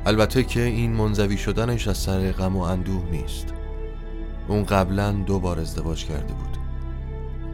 البته 0.06 0.44
که 0.44 0.62
این 0.62 0.92
منزوی 0.92 1.38
شدنش 1.38 1.88
از 1.88 1.98
سر 1.98 2.32
غم 2.32 2.56
و 2.56 2.60
اندوه 2.60 3.10
نیست. 3.12 3.54
اون 4.48 4.64
قبلا 4.64 5.12
دو 5.12 5.40
بار 5.40 5.60
ازدواج 5.60 6.06
کرده 6.06 6.34
بود. 6.34 6.58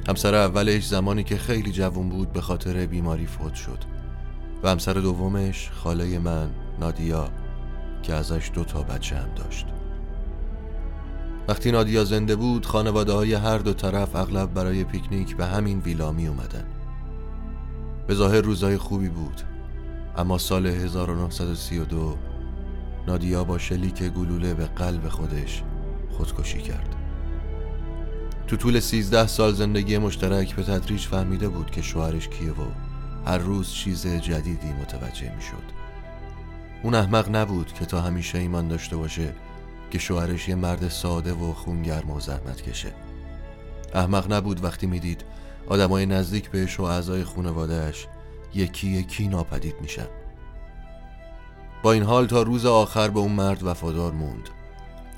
همسر 0.08 0.36
اولش 0.36 0.88
زمانی 0.88 1.24
که 1.24 1.38
خیلی 1.38 1.72
جوان 1.72 2.10
بود 2.10 2.34
به 2.34 2.42
خاطر 2.42 2.86
بیماری 2.86 3.26
فوت 3.26 3.54
شد. 3.54 3.80
و 4.64 4.70
همسر 4.70 4.94
دومش 4.94 5.70
خاله 5.70 6.20
من 6.20 6.50
نادیا 6.80 7.30
که 8.04 8.14
ازش 8.14 8.52
دو 8.54 8.64
تا 8.64 8.84
بچه 8.84 9.16
هم 9.16 9.30
داشت. 9.36 9.66
وقتی 11.48 11.72
نادیا 11.72 12.04
زنده 12.04 12.36
بود 12.36 12.66
خانواده 12.66 13.14
های 13.14 13.34
هر 13.34 13.58
دو 13.58 13.74
طرف 13.74 14.16
اغلب 14.16 14.54
برای 14.54 14.84
پیکنیک 14.84 15.36
به 15.36 15.46
همین 15.46 15.80
ویلا 15.80 16.12
می 16.12 16.28
اومدن. 16.28 16.66
به 18.08 18.14
ظاهر 18.14 18.42
روزای 18.42 18.78
خوبی 18.78 19.10
بود 19.10 19.42
اما 20.18 20.38
سال 20.38 20.68
1932 20.68 22.18
نادیا 23.08 23.44
با 23.44 23.58
شلیک 23.58 24.04
گلوله 24.04 24.54
به 24.54 24.66
قلب 24.66 25.10
خودش 25.10 25.64
خودکشی 26.12 26.62
کرد. 26.62 26.96
تو 28.48 28.58
طول 28.58 28.80
13 28.80 29.28
سال 29.28 29.54
زندگی 29.54 29.98
مشترک 29.98 30.56
به 30.56 30.64
تدریج 30.64 31.02
فهمیده 31.02 31.50
بود 31.50 31.72
که 31.72 31.82
شوهرش 31.82 32.28
کیه 32.28 32.52
و 32.52 32.66
هر 33.26 33.38
روز 33.38 33.72
چیز 33.72 34.08
جدیدی 34.08 34.74
متوجه 34.82 35.36
می 35.36 35.42
شد 35.42 35.82
اون 36.84 36.96
احمق 36.96 37.36
نبود 37.36 37.74
که 37.74 37.86
تا 37.86 38.02
همیشه 38.02 38.38
ایمان 38.38 38.68
داشته 38.68 38.98
باشه 38.98 39.34
که 39.92 40.00
شوهرش 40.00 40.50
یه 40.50 40.56
مرد 40.56 40.90
ساده 40.90 41.34
و 41.34 41.54
خونگرم 41.54 42.12
و 42.12 42.20
زحمت 42.20 42.62
کشه. 42.62 42.94
احمق 43.94 44.34
نبود 44.34 44.64
وقتی 44.64 44.88
می‌دید 44.88 45.24
آدمای 45.68 46.06
نزدیک 46.06 46.50
بهش 46.50 46.80
و 46.80 46.84
اعضای 46.84 47.24
خانوادهش 47.24 48.08
یکی 48.54 48.88
یکی 48.88 49.28
ناپدید 49.28 49.76
میشن. 49.82 50.08
با 51.84 51.92
این 51.92 52.04
حال 52.04 52.28
تا 52.28 52.42
روز 52.42 52.66
آخر 52.66 53.08
به 53.08 53.20
اون 53.20 53.32
مرد 53.32 53.64
وفادار 53.64 54.12
موند. 54.12 54.50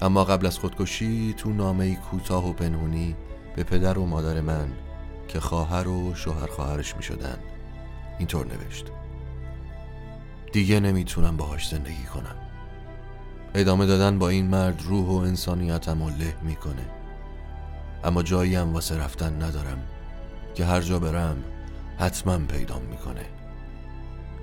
اما 0.01 0.23
قبل 0.23 0.45
از 0.45 0.59
خودکشی 0.59 1.33
تو 1.37 1.49
نامه 1.49 1.95
کوتاه 1.95 2.49
و 2.49 2.53
پنهونی 2.53 3.15
به 3.55 3.63
پدر 3.63 3.97
و 3.97 4.05
مادر 4.05 4.41
من 4.41 4.67
که 5.27 5.39
خواهر 5.39 5.87
و 5.87 6.15
شوهر 6.15 6.47
خواهرش 6.47 6.95
می 6.95 7.03
شدن 7.03 7.37
اینطور 8.19 8.45
نوشت. 8.47 8.85
دیگه 10.51 10.79
نمی‌تونم 10.79 11.37
باهاش 11.37 11.69
زندگی 11.69 12.03
کنم. 12.03 12.42
ادامه 13.55 13.85
دادن 13.85 14.19
با 14.19 14.29
این 14.29 14.47
مرد 14.47 14.81
روح 14.83 15.07
و 15.07 15.25
انسانیتم 15.25 16.01
و 16.01 16.09
له 16.09 16.35
می‌کنه. 16.41 16.85
اما 18.03 18.23
جایی 18.23 18.55
هم 18.55 18.73
واسه 18.73 18.97
رفتن 18.97 19.43
ندارم 19.43 19.77
که 20.55 20.65
هر 20.65 20.81
جا 20.81 20.99
برم 20.99 21.37
حتما 21.99 22.37
پیدام 22.37 22.81
می‌کنه. 22.81 23.25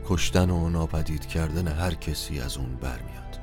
کشتن 0.06 0.50
و 0.50 0.68
ناپدید 0.68 1.26
کردن 1.26 1.68
هر 1.68 1.94
کسی 1.94 2.40
از 2.40 2.56
اون 2.56 2.76
برمیاد. 2.76 3.40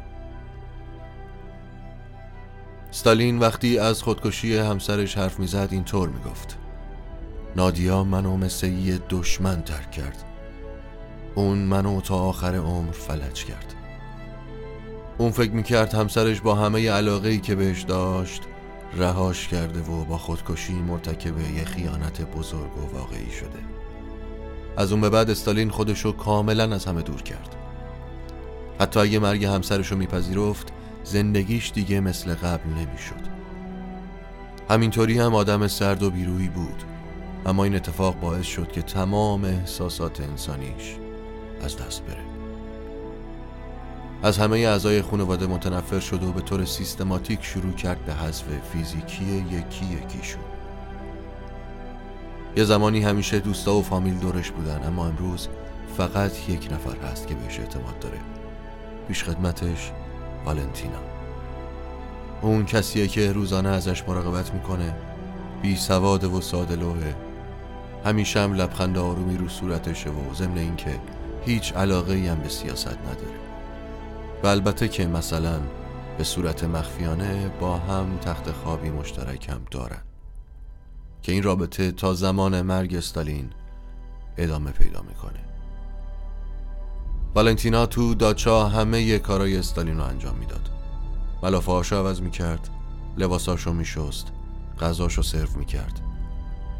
ستالین 2.91 3.39
وقتی 3.39 3.79
از 3.79 4.03
خودکشی 4.03 4.57
همسرش 4.57 5.17
حرف 5.17 5.39
می‌زد 5.39 5.67
اینطور 5.71 6.09
می‌گفت. 6.09 6.57
نادیا 7.55 8.03
منو 8.03 8.37
مثل 8.37 8.67
یه 8.67 8.99
دشمن 9.09 9.61
ترک 9.61 9.91
کرد. 9.91 10.23
اون 11.35 11.57
منو 11.57 12.01
تا 12.01 12.15
آخر 12.15 12.55
عمر 12.55 12.91
فلج 12.91 13.45
کرد. 13.45 13.73
اون 15.17 15.31
فکر 15.31 15.51
می‌کرد 15.51 15.93
همسرش 15.93 16.41
با 16.41 16.55
همه 16.55 16.91
علاقه 16.91 17.29
ای 17.29 17.39
که 17.39 17.55
بهش 17.55 17.81
داشت 17.81 18.41
رهاش 18.97 19.47
کرده 19.47 19.81
و 19.81 20.05
با 20.05 20.17
خودکشی 20.17 20.73
مرتکب 20.73 21.39
یه 21.39 21.65
خیانت 21.65 22.21
بزرگ 22.21 22.77
و 22.77 22.97
واقعی 22.97 23.31
شده. 23.31 23.59
از 24.77 24.91
اون 24.91 25.01
به 25.01 25.09
بعد 25.09 25.29
استالین 25.29 25.69
خودشو 25.69 26.11
کاملا 26.11 26.75
از 26.75 26.85
همه 26.85 27.01
دور 27.01 27.21
کرد. 27.21 27.55
حتی 28.79 28.99
اگه 28.99 29.19
مرگ 29.19 29.45
همسرشو 29.45 29.95
میپذیرفت 29.95 30.67
زندگیش 31.03 31.71
دیگه 31.71 31.99
مثل 31.99 32.33
قبل 32.33 32.69
نمی‌شد. 32.69 33.37
همینطوری 34.69 35.19
هم 35.19 35.35
آدم 35.35 35.67
سرد 35.67 36.03
و 36.03 36.11
بیرویی 36.11 36.49
بود. 36.49 36.83
اما 37.45 37.63
این 37.63 37.75
اتفاق 37.75 38.19
باعث 38.19 38.45
شد 38.45 38.71
که 38.71 38.81
تمام 38.81 39.43
احساسات 39.43 40.21
انسانیش 40.21 40.95
از 41.63 41.77
دست 41.77 42.03
بره. 42.05 42.26
از 44.23 44.37
همه 44.37 44.57
اعضای 44.57 45.01
خانواده 45.01 45.47
متنفر 45.47 45.99
شد 45.99 46.23
و 46.23 46.31
به 46.31 46.41
طور 46.41 46.65
سیستماتیک 46.65 47.43
شروع 47.43 47.73
کرد 47.73 48.05
به 48.05 48.13
حذف 48.13 48.45
فیزیکی 48.73 49.25
یکی 49.51 49.85
یکیشون. 49.85 50.41
یه 52.55 52.63
زمانی 52.63 53.01
همیشه 53.01 53.39
دوستا 53.39 53.75
و 53.75 53.81
فامیل 53.81 54.17
دورش 54.17 54.51
بودن 54.51 54.83
اما 54.87 55.07
امروز 55.07 55.47
فقط 55.97 56.49
یک 56.49 56.69
نفر 56.71 57.07
هست 57.07 57.27
که 57.27 57.35
بهش 57.35 57.59
اعتماد 57.59 57.99
داره. 57.99 58.17
پیش 59.07 59.23
خدمتش 59.23 59.91
والنتینا. 60.45 60.99
اون 62.41 62.65
کسیه 62.65 63.07
که 63.07 63.31
روزانه 63.31 63.69
ازش 63.69 64.03
مراقبت 64.07 64.53
می‌کنه 64.53 64.95
بی 65.61 65.75
سواد 65.75 66.23
و 66.23 66.41
ساده 66.41 66.75
لوحه. 66.75 67.15
همیشه 68.05 68.39
هم 68.39 68.53
لبخند 68.53 68.97
آرومی 68.97 69.37
رو 69.37 69.49
صورتشه 69.49 70.09
و 70.09 70.33
ضمن 70.33 70.57
اینکه 70.57 70.99
هیچ 71.45 71.73
علاقه 71.73 72.31
هم 72.31 72.39
به 72.39 72.49
سیاست 72.49 72.87
نداره. 72.87 73.46
و 74.43 74.47
البته 74.47 74.87
که 74.87 75.07
مثلا 75.07 75.59
به 76.17 76.23
صورت 76.23 76.63
مخفیانه 76.63 77.51
با 77.59 77.77
هم 77.77 78.17
تخت 78.17 78.51
خوابی 78.51 78.89
مشترک 78.89 79.49
هم 79.49 79.61
دارن. 79.71 80.01
که 81.21 81.31
این 81.31 81.43
رابطه 81.43 81.91
تا 81.91 82.13
زمان 82.13 82.61
مرگ 82.61 82.95
استالین 82.95 83.49
ادامه 84.37 84.71
پیدا 84.71 85.01
می‌کنه. 85.01 85.39
والنتینا 87.35 87.85
تو 87.85 88.15
داچا 88.15 88.67
همه 88.67 89.01
ی 89.01 89.19
کارای 89.19 89.57
استالین 89.57 89.97
رو 89.97 90.03
انجام 90.03 90.35
می‌داد. 90.35 90.69
ملافه 91.43 91.71
هاشو 91.71 91.95
عوض 91.95 92.21
می‌کرد 92.21 92.69
لباساشو 93.17 93.73
میشست 93.73 94.27
غذاشو 94.79 95.21
سرو 95.21 95.49
می‌کرد. 95.55 96.01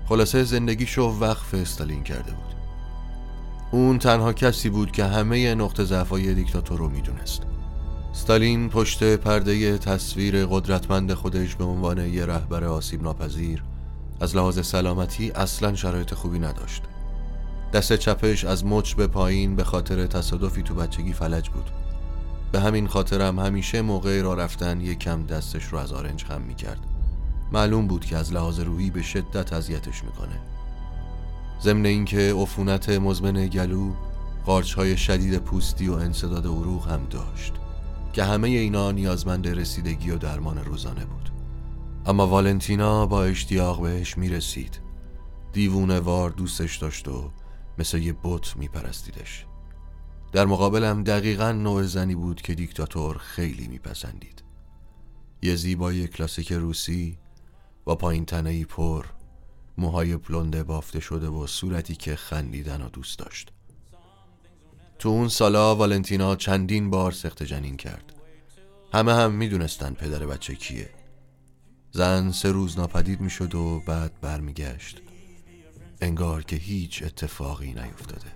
خلاصه 0.05 0.43
زندگیشو 0.43 1.03
وقف 1.03 1.53
استالین 1.53 2.03
کرده 2.03 2.31
بود. 2.31 2.55
اون 3.71 3.99
تنها 3.99 4.33
کسی 4.33 4.69
بود 4.69 4.91
که 4.91 5.05
همه 5.05 5.55
نقطه 5.55 5.83
ضعفای 5.83 6.33
دیکتاتور 6.33 6.79
رو 6.79 6.89
می‌دونست. 6.89 7.41
ستالین 8.17 8.69
پشت 8.69 9.15
پرده 9.15 9.77
تصویر 9.77 10.45
قدرتمند 10.45 11.13
خودش 11.13 11.55
به 11.55 11.63
عنوان 11.63 12.13
یه 12.13 12.25
رهبر 12.25 12.63
آسیب 12.63 13.03
ناپذیر 13.03 13.63
از 14.19 14.35
لحاظ 14.35 14.67
سلامتی 14.67 15.31
اصلا 15.31 15.75
شرایط 15.75 16.13
خوبی 16.13 16.39
نداشت. 16.39 16.83
دست 17.73 17.93
چپش 17.93 18.45
از 18.45 18.65
مچ 18.65 18.93
به 18.93 19.07
پایین 19.07 19.55
به 19.55 19.63
خاطر 19.63 20.07
تصادفی 20.07 20.63
تو 20.63 20.75
بچگی 20.75 21.13
فلج 21.13 21.49
بود. 21.49 21.69
به 22.51 22.59
همین 22.59 22.87
خاطرم 22.87 23.39
همیشه 23.39 23.81
موقع 23.81 24.21
را 24.21 24.33
رفتن 24.33 24.81
یک 24.81 24.99
کم 24.99 25.25
دستش 25.25 25.63
رو 25.63 25.77
از 25.77 25.93
آرنج 25.93 26.23
خم 26.23 26.41
می‌کرد. 26.41 26.79
معلوم 27.51 27.87
بود 27.87 28.05
که 28.05 28.17
از 28.17 28.33
لحاظ 28.33 28.59
روحی 28.59 28.89
به 28.89 29.01
شدت 29.01 29.53
اذیتش 29.53 30.03
می‌کنه. 30.03 30.39
ضمن 31.61 31.85
اینکه 31.85 32.33
عفونت 32.37 32.89
مزمن 32.89 33.47
گلو 33.47 33.93
قارچ 34.45 34.73
های 34.73 34.97
شدید 34.97 35.37
پوستی 35.37 35.87
و 35.87 35.93
انصداد 35.93 36.45
عروق 36.45 36.87
هم 36.87 37.01
داشت. 37.09 37.53
که 38.13 38.23
همه 38.23 38.47
اینا 38.47 38.91
نیازمند 38.91 39.47
رسیدگی 39.47 40.11
و 40.11 40.17
درمان 40.17 40.57
روزانه 40.65 41.05
بود. 41.05 41.29
اما 42.05 42.27
والنتینا 42.27 43.05
با 43.05 43.23
اشتیاق 43.23 43.81
بهش 43.81 44.17
می‌رسید. 44.17 44.79
دیوونه 45.53 45.99
وار 45.99 46.29
دوستش 46.29 46.77
داشت 46.77 47.07
و 47.07 47.31
مثل 47.77 47.97
یه 47.97 48.15
بت 48.23 48.57
میپرستیدش. 48.57 49.45
در 50.31 50.45
مقابلم 50.45 51.03
دقیقا 51.03 51.51
نوع 51.51 51.83
زنی 51.83 52.15
بود 52.15 52.41
که 52.41 52.55
دیکتاتور 52.55 53.17
خیلی 53.17 53.67
میپسندید. 53.67 54.43
یه 55.41 55.55
زیبای 55.55 56.07
کلاسیک 56.07 56.51
روسی 56.51 57.17
با 57.85 57.95
پایین 57.95 58.25
تنهی 58.25 58.65
پر 58.65 59.05
موهای 59.77 60.17
پلنده 60.17 60.63
بافته 60.63 60.99
شده 60.99 61.27
و 61.27 61.47
صورتی 61.47 61.95
که 61.95 62.15
خندیدن 62.15 62.81
و 62.81 62.89
دوست 62.89 63.19
داشت. 63.19 63.51
تو 64.99 65.09
اون 65.09 65.27
سالا 65.27 65.75
والنتینا 65.75 66.35
چندین 66.35 66.89
بار 66.89 67.11
سخت 67.11 67.43
جنین 67.43 67.77
کرد. 67.77 68.13
همه 68.93 69.13
هم 69.13 69.31
می‌دونستن 69.31 69.93
پدر 69.93 70.25
بچه 70.25 70.55
کیه. 70.55 70.89
زن 71.91 72.31
سه 72.31 72.51
روز 72.51 72.79
ناپدید 72.79 73.21
می‌شد 73.21 73.55
و 73.55 73.79
بعد 73.79 74.21
برمیگشت. 74.21 75.01
انگار 76.01 76.43
که 76.43 76.55
هیچ 76.55 77.03
اتفاقی 77.03 77.73
نیفتاده. 77.73 78.31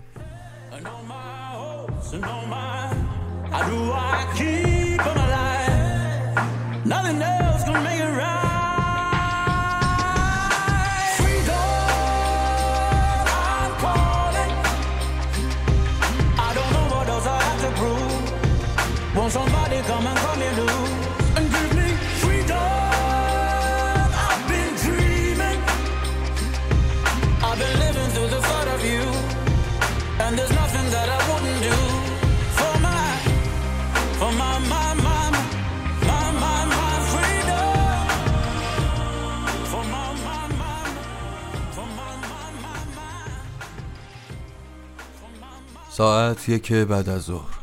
ساعت 46.01 46.49
یک 46.49 46.73
بعد 46.73 47.09
از 47.09 47.21
ظهر. 47.21 47.57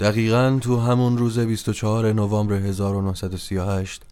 دقیقا 0.00 0.58
تو 0.62 0.80
همون 0.80 1.18
روز 1.18 1.38
24 1.38 2.12
نوامبر 2.12 2.54
1938 2.54 4.02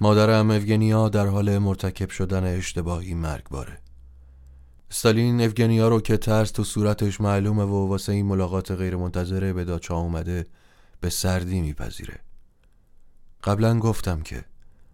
مادرم 0.00 0.50
اوگنیا 0.50 1.08
در 1.08 1.26
حال 1.26 1.58
مرتکب 1.58 2.10
شدن 2.10 2.56
اشتباهی 2.56 3.14
مرگباره. 3.14 3.78
استالین 4.90 5.40
اوگنیا 5.40 5.88
رو 5.88 6.00
که 6.00 6.16
ترس 6.16 6.50
تو 6.50 6.64
صورتش 6.64 7.20
معلومه 7.20 7.64
و 7.64 7.88
واسه 7.88 8.12
این 8.12 8.26
ملاقات 8.26 8.70
غیرمنتظره 8.70 9.52
به 9.52 9.64
داچا 9.64 9.96
اومده 9.96 10.46
به 11.00 11.10
سردی 11.10 11.60
میپذیره. 11.60 12.20
قبلا 13.44 13.78
گفتم 13.78 14.22
که 14.22 14.44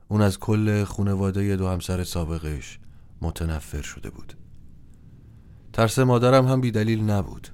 اون 0.08 0.22
از 0.22 0.38
کل 0.38 0.84
خونواده 0.84 1.56
دو 1.56 1.68
همسر 1.68 2.04
سابقش 2.04 2.78
متنفر 3.22 3.82
شده 3.82 4.10
بود. 4.10 4.34
ترس 5.72 5.98
مادرم 5.98 6.46
هم 6.46 6.60
بیدلیل 6.60 7.10
نبود. 7.10 7.48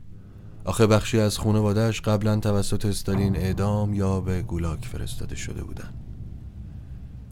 آخه 0.67 0.87
بخشی 0.87 1.19
از 1.19 1.39
خانوادهش 1.39 2.01
قبلا 2.01 2.41
توسط 2.41 2.87
استالین 2.87 3.37
اعدام 3.37 3.95
یا 3.95 4.21
به 4.21 4.43
گولاک 4.43 4.85
فرستاده 4.85 5.37
شده 5.37 5.65
بودن. 5.65 5.95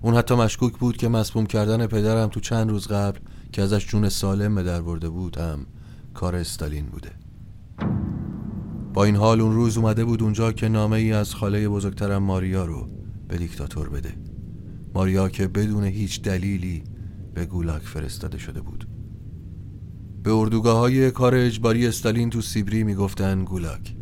اون 0.03 0.15
حتی 0.15 0.35
مشکوک 0.35 0.79
بود 0.79 0.97
که 0.97 1.09
مسموم 1.09 1.47
کردن 1.47 1.87
پدرم 1.87 2.29
تو 2.29 2.41
چند 2.41 2.71
روز 2.71 2.87
قبل 2.87 3.19
که 3.53 3.63
ازش 3.63 3.87
جون 3.87 4.09
سالم 4.09 4.55
به 4.55 4.63
در 4.63 4.83
برده 4.83 5.09
بود 5.09 5.39
هم 5.39 5.67
کار 6.15 6.37
استالین 6.37 6.87
بوده. 6.87 7.11
با 8.95 9.05
این 9.05 9.17
حال 9.17 9.41
اون 9.41 9.55
روز 9.55 9.79
اومده 9.79 10.05
بود 10.05 10.23
اونجا 10.23 10.53
که 10.53 10.69
نامه 10.69 10.97
ای 10.97 11.13
از 11.13 11.35
خاله 11.35 11.69
بزرگترم 11.69 12.23
ماریا 12.23 12.65
رو 12.65 12.89
به 13.29 13.37
دیکتاتور 13.37 13.89
بده. 13.89 14.15
ماریا 14.95 15.29
که 15.29 15.49
بدون 15.49 15.85
هیچ 15.85 16.23
دلیلی 16.23 16.85
به 17.35 17.47
گولاک 17.47 17.83
فرستاده 17.83 18.39
شده 18.39 18.61
بود. 18.61 18.94
به 20.25 20.33
اردوگاه 20.33 20.79
های 20.79 21.11
کار 21.11 21.35
اجباری 21.35 21.87
استالین 21.87 22.31
تو 22.31 22.41
سیبری 22.41 22.85
می‌گفتن 22.85 23.45
گولاک. 23.45 23.97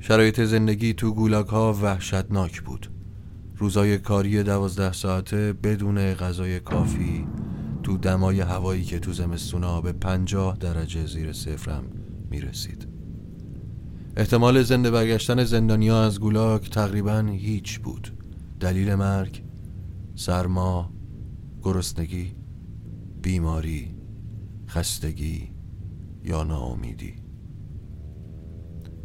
شرایط 0.00 0.40
زندگی 0.40 0.94
تو 0.94 1.14
گولاک 1.14 1.46
ها 1.46 1.72
وحشتناک 1.82 2.62
بود. 2.62 2.90
روزای 3.56 3.98
کاری 3.98 4.42
دوازده 4.42 4.92
ساعته 4.92 5.52
بدون 5.52 6.14
غذای 6.14 6.60
کافی 6.60 7.26
تو 7.82 7.96
دمای 7.96 8.40
هوایی 8.40 8.84
که 8.84 8.98
تو 8.98 9.12
زمستونا 9.12 9.80
به 9.80 9.92
پنجاه 9.92 10.56
درجه 10.56 11.06
زیر 11.06 11.32
صفرم 11.32 11.84
می‌رسید. 12.30 12.88
احتمال 14.16 14.62
زنده 14.62 14.90
برگشتن 14.90 15.44
زندانیا 15.44 16.04
از 16.04 16.20
گولاک 16.20 16.70
تقریبا 16.70 17.20
هیچ 17.20 17.80
بود. 17.80 18.18
دلیل 18.60 18.94
مرگ 18.94 19.44
سرما 20.14 20.92
گرسنگی 21.62 22.34
بیماری. 23.22 23.93
خستگی 24.74 25.52
یا 26.24 26.42
ناامیدی. 26.42 27.14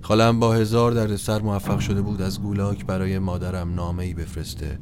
خالم 0.01 0.39
با 0.39 0.53
هزار 0.53 0.91
درد 0.91 1.15
سر 1.15 1.41
موفق 1.41 1.79
شده 1.79 2.01
بود 2.01 2.21
از 2.21 2.41
گولاک 2.41 2.85
برای 2.85 3.19
مادرم 3.19 3.73
نامه 3.73 4.03
ای 4.03 4.13
بفرسته 4.13 4.79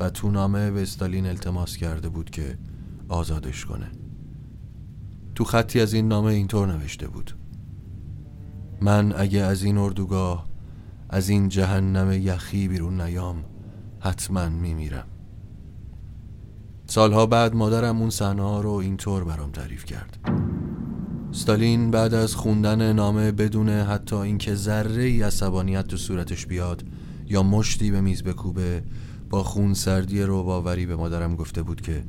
و 0.00 0.10
تو 0.10 0.30
نامه 0.30 0.70
به 0.70 0.82
استالین 0.82 1.26
التماس 1.26 1.76
کرده 1.76 2.08
بود 2.08 2.30
که 2.30 2.58
آزادش 3.08 3.64
کنه. 3.64 3.90
تو 5.34 5.44
خطی 5.44 5.80
از 5.80 5.92
این 5.92 6.08
نامه 6.08 6.32
اینطور 6.32 6.72
نوشته 6.72 7.08
بود. 7.08 7.36
من 8.80 9.14
اگه 9.16 9.40
از 9.40 9.62
این 9.62 9.78
اردوگاه 9.78 10.48
از 11.08 11.28
این 11.28 11.48
جهنم 11.48 12.12
یخی 12.12 12.68
بیرون 12.68 13.00
نیام 13.00 13.44
حتما 14.00 14.48
میمیرم. 14.48 15.06
سالها 16.90 17.26
بعد 17.26 17.54
مادرم 17.54 18.00
اون 18.00 18.10
صحنه 18.10 18.62
رو 18.62 18.70
اینطور 18.70 19.24
برام 19.24 19.50
تعریف 19.50 19.84
کرد. 19.84 20.18
ستالین 21.32 21.90
بعد 21.90 22.14
از 22.14 22.34
خوندن 22.34 22.92
نامه 22.92 23.32
بدون 23.32 23.68
حتی 23.68 24.16
اینکه 24.16 24.54
ذره 24.54 25.02
ای 25.02 25.22
عصبانیت 25.22 25.86
تو 25.86 25.96
صورتش 25.96 26.46
بیاد 26.46 26.84
یا 27.26 27.42
مشتی 27.42 27.90
به 27.90 28.00
میز 28.00 28.22
بکوبه 28.22 28.82
با 29.30 29.42
خون 29.44 29.74
سردی 29.74 30.22
رو 30.22 30.42
باوری 30.42 30.86
به 30.86 30.96
مادرم 30.96 31.36
گفته 31.36 31.62
بود 31.62 31.80
که 31.80 32.04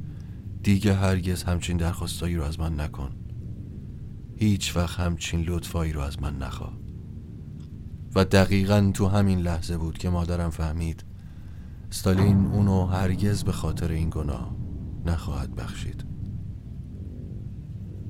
دیگه 0.63 0.93
هرگز 0.93 1.43
همچین 1.43 1.77
درخواستایی 1.77 2.35
رو 2.35 2.43
از 2.43 2.59
من 2.59 2.79
نکن. 2.79 3.11
هیچ 4.35 4.75
وقت 4.75 4.99
همچین 4.99 5.41
لطفایی 5.41 5.93
رو 5.93 6.01
از 6.01 6.21
من 6.21 6.37
نخوا. 6.37 6.69
و 8.15 8.25
دقیقا 8.25 8.91
تو 8.93 9.07
همین 9.07 9.39
لحظه 9.39 9.77
بود 9.77 9.97
که 9.97 10.09
مادرم 10.09 10.49
فهمید 10.49 11.03
ستالین 11.89 12.45
اونو 12.45 12.85
هرگز 12.85 13.43
به 13.43 13.51
خاطر 13.51 13.91
این 13.91 14.09
گناه 14.09 14.60
نخواهد 15.05 15.55
بخشید. 15.55 16.05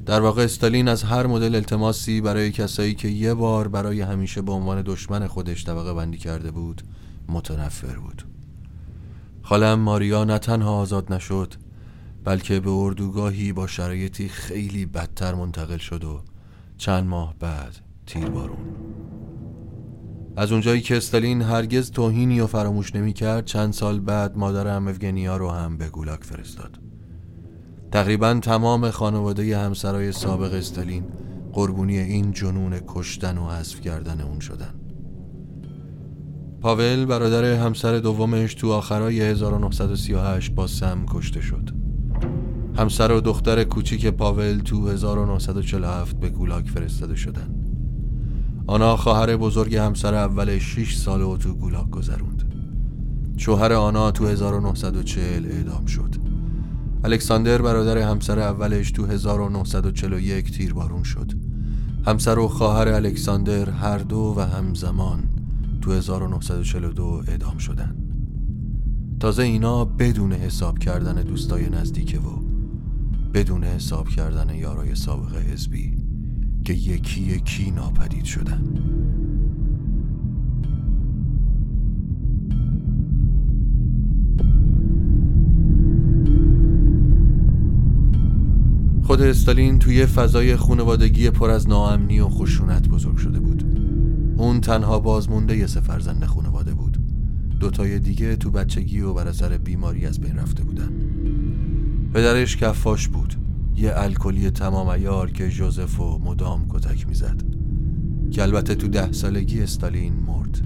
در 0.05 0.21
واقع 0.21 0.43
استالین 0.43 0.87
از 0.87 1.03
هر 1.03 1.27
مدل 1.27 1.55
التماسی 1.55 2.21
برای 2.21 2.51
کسایی 2.51 2.95
که 2.95 3.07
یه 3.07 3.33
بار 3.33 3.67
برای 3.67 4.01
همیشه 4.01 4.41
به 4.41 4.51
عنوان 4.51 4.81
دشمن 4.81 5.27
خودش 5.27 5.65
طبقه 5.65 5.93
بندی 5.93 6.17
کرده 6.17 6.51
بود 6.51 6.81
متنفر 7.29 7.99
بود. 7.99 8.23
خالم 9.41 9.79
ماریا 9.79 10.23
نه 10.23 10.39
تنها 10.39 10.77
آزاد 10.77 11.13
نشد 11.13 11.53
بلکه 12.23 12.59
به 12.59 12.69
اردوگاهی 12.69 13.53
با 13.53 13.67
شرایطی 13.67 14.29
خیلی 14.29 14.85
بدتر 14.85 15.33
منتقل 15.33 15.77
شد 15.77 16.03
و 16.03 16.21
چند 16.77 17.07
ماه 17.07 17.35
بعد 17.39 17.79
تیر 18.05 18.29
بارون. 18.29 18.57
از 20.35 20.51
اونجایی 20.51 20.81
که 20.81 20.97
استالین 20.97 21.41
هرگز 21.41 21.91
توهینی 21.91 22.39
و 22.39 22.47
فراموش 22.47 22.95
نمی 22.95 23.13
کرد 23.13 23.45
چند 23.45 23.73
سال 23.73 23.99
بعد 23.99 24.37
مادرم 24.37 24.87
اوگنیا 24.87 25.37
رو 25.37 25.49
هم 25.49 25.77
به 25.77 25.89
گولاک 25.89 26.23
فرستاد. 26.23 26.80
تقریبا 27.91 28.33
تمام 28.33 28.89
خانواده 28.89 29.57
همسرای 29.57 30.11
سابق 30.11 30.53
استالین 30.53 31.03
قربونی 31.53 31.97
این 31.97 32.31
جنون 32.31 32.79
کشتن 32.87 33.37
و 33.37 33.49
حذف 33.49 33.81
کردن 33.81 34.21
اون 34.21 34.39
شدن. 34.39 34.73
پاول 36.61 37.05
برادر 37.05 37.43
همسر 37.43 37.97
دومش 37.97 38.53
تو 38.53 38.71
آخرای 38.71 39.21
1938 39.21 40.55
با 40.55 40.67
سم 40.67 41.05
کشته 41.07 41.41
شد. 41.41 41.69
همسر 42.77 43.11
و 43.11 43.21
دختر 43.21 43.63
کوچیک 43.63 44.05
پاول 44.07 44.57
تو 44.57 44.89
1947 44.89 46.19
به 46.19 46.29
گولاک 46.29 46.69
فرستاده 46.69 47.15
شدن. 47.15 47.55
آنا 48.67 48.97
خواهر 48.97 49.37
بزرگ 49.37 49.75
همسر 49.75 50.13
اول 50.13 50.59
6 50.59 50.97
سال 50.97 51.21
و 51.21 51.37
تو 51.37 51.53
گولاک 51.53 51.89
گذروند. 51.89 52.53
شوهر 53.37 53.73
آنا 53.73 54.11
تو 54.11 54.27
1940 54.27 55.45
اعدام 55.45 55.85
شد. 55.85 56.20
الکساندر 57.03 57.61
برادر 57.61 57.97
همسر 57.97 58.39
اولش 58.39 58.91
تو 58.91 59.05
1941 59.05 60.51
تیربارون 60.51 61.03
شد. 61.03 61.31
همسر 62.05 62.39
و 62.39 62.47
خواهر 62.47 62.87
الکساندر 62.87 63.69
هر 63.69 63.97
دو 63.97 64.33
و 64.37 64.41
همزمان 64.41 65.23
تو 65.81 65.91
1942 65.91 67.23
اعدام 67.27 67.57
شدن 67.57 67.95
تازه 69.19 69.43
اینا 69.43 69.85
بدون 69.85 70.33
حساب 70.33 70.79
کردن 70.79 71.21
دوستای 71.21 71.69
نزدیکه 71.69 72.19
و 72.19 72.39
بدون 73.33 73.63
حساب 73.63 74.09
کردن 74.09 74.55
یارای 74.55 74.95
سابق 74.95 75.35
حزبی 75.35 75.97
که 76.65 76.73
یکی 76.73 77.21
یکی 77.21 77.71
ناپدید 77.71 78.25
شدن. 78.25 78.63
خود 89.11 89.21
استالین 89.21 89.79
توی 89.79 90.05
فضای 90.05 90.55
خانوادگی 90.55 91.29
پر 91.29 91.49
از 91.49 91.69
ناامنی 91.69 92.19
و 92.19 92.29
خشونت 92.29 92.89
بزرگ 92.89 93.17
شده 93.17 93.39
بود. 93.39 93.63
اون 94.37 94.61
تنها 94.61 94.99
بازمونده 94.99 95.57
یه 95.57 95.67
سفرزند 95.67 96.25
خانواده 96.25 96.73
بود. 96.73 96.97
دوتای 97.59 97.99
دیگه 97.99 98.35
تو 98.35 98.51
بچگی 98.51 99.01
و 99.01 99.13
بر 99.13 99.27
اثر 99.27 99.57
بیماری 99.57 100.05
از 100.05 100.19
بین 100.19 100.35
رفته 100.37 100.63
بودن. 100.63 100.91
پدرش 102.13 102.57
کفاش 102.57 103.07
بود. 103.07 103.35
یه 103.75 103.93
الکلی 103.95 104.51
تمام 104.51 104.87
ایار 104.87 105.31
که 105.31 105.49
جوزف 105.49 105.99
و 105.99 106.19
مدام 106.19 106.65
کتک 106.69 107.07
می‌زد. 107.07 107.43
که 108.31 108.41
البته 108.41 108.75
تو 108.75 108.87
ده 108.87 109.11
سالگی 109.11 109.61
استالین 109.61 110.13
مرد. 110.13 110.61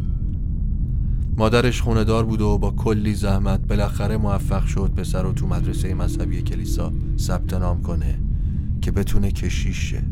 مادرش 1.37 1.81
خوندار 1.81 2.25
بود 2.25 2.41
و 2.41 2.57
با 2.57 2.71
کلی 2.71 3.15
زحمت 3.15 3.67
بالاخره 3.67 4.17
موفق 4.17 4.65
شد 4.65 4.91
پسر 4.95 5.23
رو 5.23 5.33
تو 5.33 5.47
مدرسه 5.47 5.93
مذهبی 5.93 6.41
کلیسا 6.41 6.93
ثبت 7.17 7.53
نام 7.53 7.81
کنه. 7.81 8.24
که 8.85 8.91
بتونه 8.91 9.31
کشیش 9.31 9.77
شه. 9.77 10.03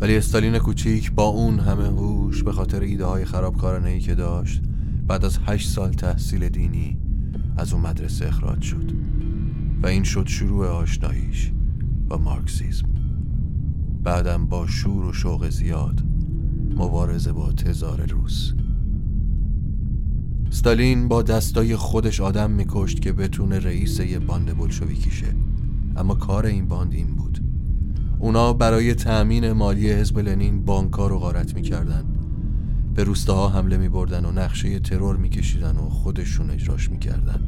ولی 0.00 0.16
استالین 0.16 0.58
کوچیک 0.58 1.12
با 1.12 1.24
اون 1.24 1.58
همه 1.58 1.86
هوش 1.86 2.42
به 2.42 2.52
خاطر 2.52 2.80
ایده 2.80 3.04
های 3.04 3.24
خرابکارانه 3.24 3.88
ای 3.88 4.00
که 4.00 4.14
داشت 4.14 4.62
بعد 5.06 5.24
از 5.24 5.38
هشت 5.46 5.68
سال 5.68 5.92
تحصیل 5.92 6.48
دینی 6.48 6.98
از 7.56 7.72
اون 7.72 7.82
مدرسه 7.82 8.26
اخراج 8.26 8.62
شد. 8.62 8.92
و 9.82 9.86
این 9.86 10.02
شد 10.02 10.26
شروع 10.26 10.66
آشناییش 10.66 11.52
با 12.08 12.18
مارکسیزم. 12.18 12.88
بعدم 14.02 14.46
با 14.46 14.66
شور 14.66 15.04
و 15.04 15.12
شوق 15.12 15.48
زیاد 15.48 16.02
مبارزه 16.76 17.32
با 17.32 17.52
تزار 17.52 18.06
روس. 18.06 18.52
ستالین 20.50 21.08
با 21.08 21.22
دستای 21.22 21.76
خودش 21.76 22.20
آدم 22.20 22.50
میکشت 22.50 23.00
که 23.00 23.12
بتونه 23.12 23.58
رئیس 23.58 24.00
یه 24.00 24.18
باند 24.18 24.58
بلشویکی 24.58 25.10
شه. 25.10 25.34
اما 25.96 26.14
کار 26.14 26.46
این 26.46 26.68
باند 26.68 26.92
این 26.92 27.06
بود. 27.06 27.25
اونا 28.18 28.52
برای 28.52 28.94
تأمین 28.94 29.52
مالی 29.52 29.92
حزب 29.92 30.18
لنین 30.18 30.64
بانکا 30.64 31.06
رو 31.06 31.18
غارت 31.18 31.54
می‌کردن 31.54 32.04
به 32.94 33.04
روستاها 33.04 33.48
حمله 33.48 33.76
میبردن 33.76 34.24
و 34.24 34.32
نقشه 34.32 34.78
ترور 34.78 35.16
میکشیدن 35.16 35.76
و 35.76 35.88
خودشون 35.88 36.50
اجراش 36.50 36.90
می‌کردن. 36.90 37.40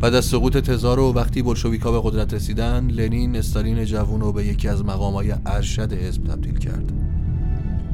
بعد 0.00 0.14
از 0.14 0.24
سقوط 0.24 0.56
تزار 0.56 0.98
و 0.98 1.12
وقتی 1.12 1.42
بلشویکا 1.42 1.92
به 1.92 2.10
قدرت 2.10 2.34
رسیدن 2.34 2.86
لنین 2.86 3.36
استالین 3.36 3.84
جوون 3.84 4.20
رو 4.20 4.32
به 4.32 4.46
یکی 4.46 4.68
از 4.68 4.84
مقامای 4.84 5.34
ارشد 5.46 5.92
حزب 5.92 6.24
تبدیل 6.24 6.58
کرد. 6.58 6.92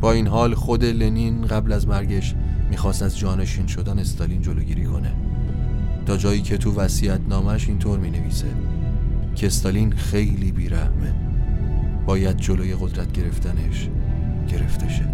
با 0.00 0.12
این 0.12 0.26
حال 0.26 0.54
خود 0.54 0.84
لنین 0.84 1.46
قبل 1.46 1.72
از 1.72 1.88
مرگش 1.88 2.34
می‌خواست 2.70 3.02
از 3.02 3.18
جانشین 3.18 3.66
شدن 3.66 3.98
استالین 3.98 4.42
جلوگیری 4.42 4.84
کنه. 4.84 5.12
تا 6.06 6.16
جایی 6.16 6.42
که 6.42 6.58
تو 6.58 6.74
وسیعت 6.74 7.20
نامش 7.28 7.68
اینطور 7.68 7.98
می 7.98 8.10
نویسه 8.10 8.46
که 9.34 9.46
استالین 9.46 9.92
خیلی 9.92 10.52
بیرحمه. 10.52 11.14
باید 12.06 12.36
جلوی 12.36 12.74
قدرت 12.74 13.12
گرفتنش 13.12 13.88
گرفته 14.48 14.88
شه. 14.88 15.08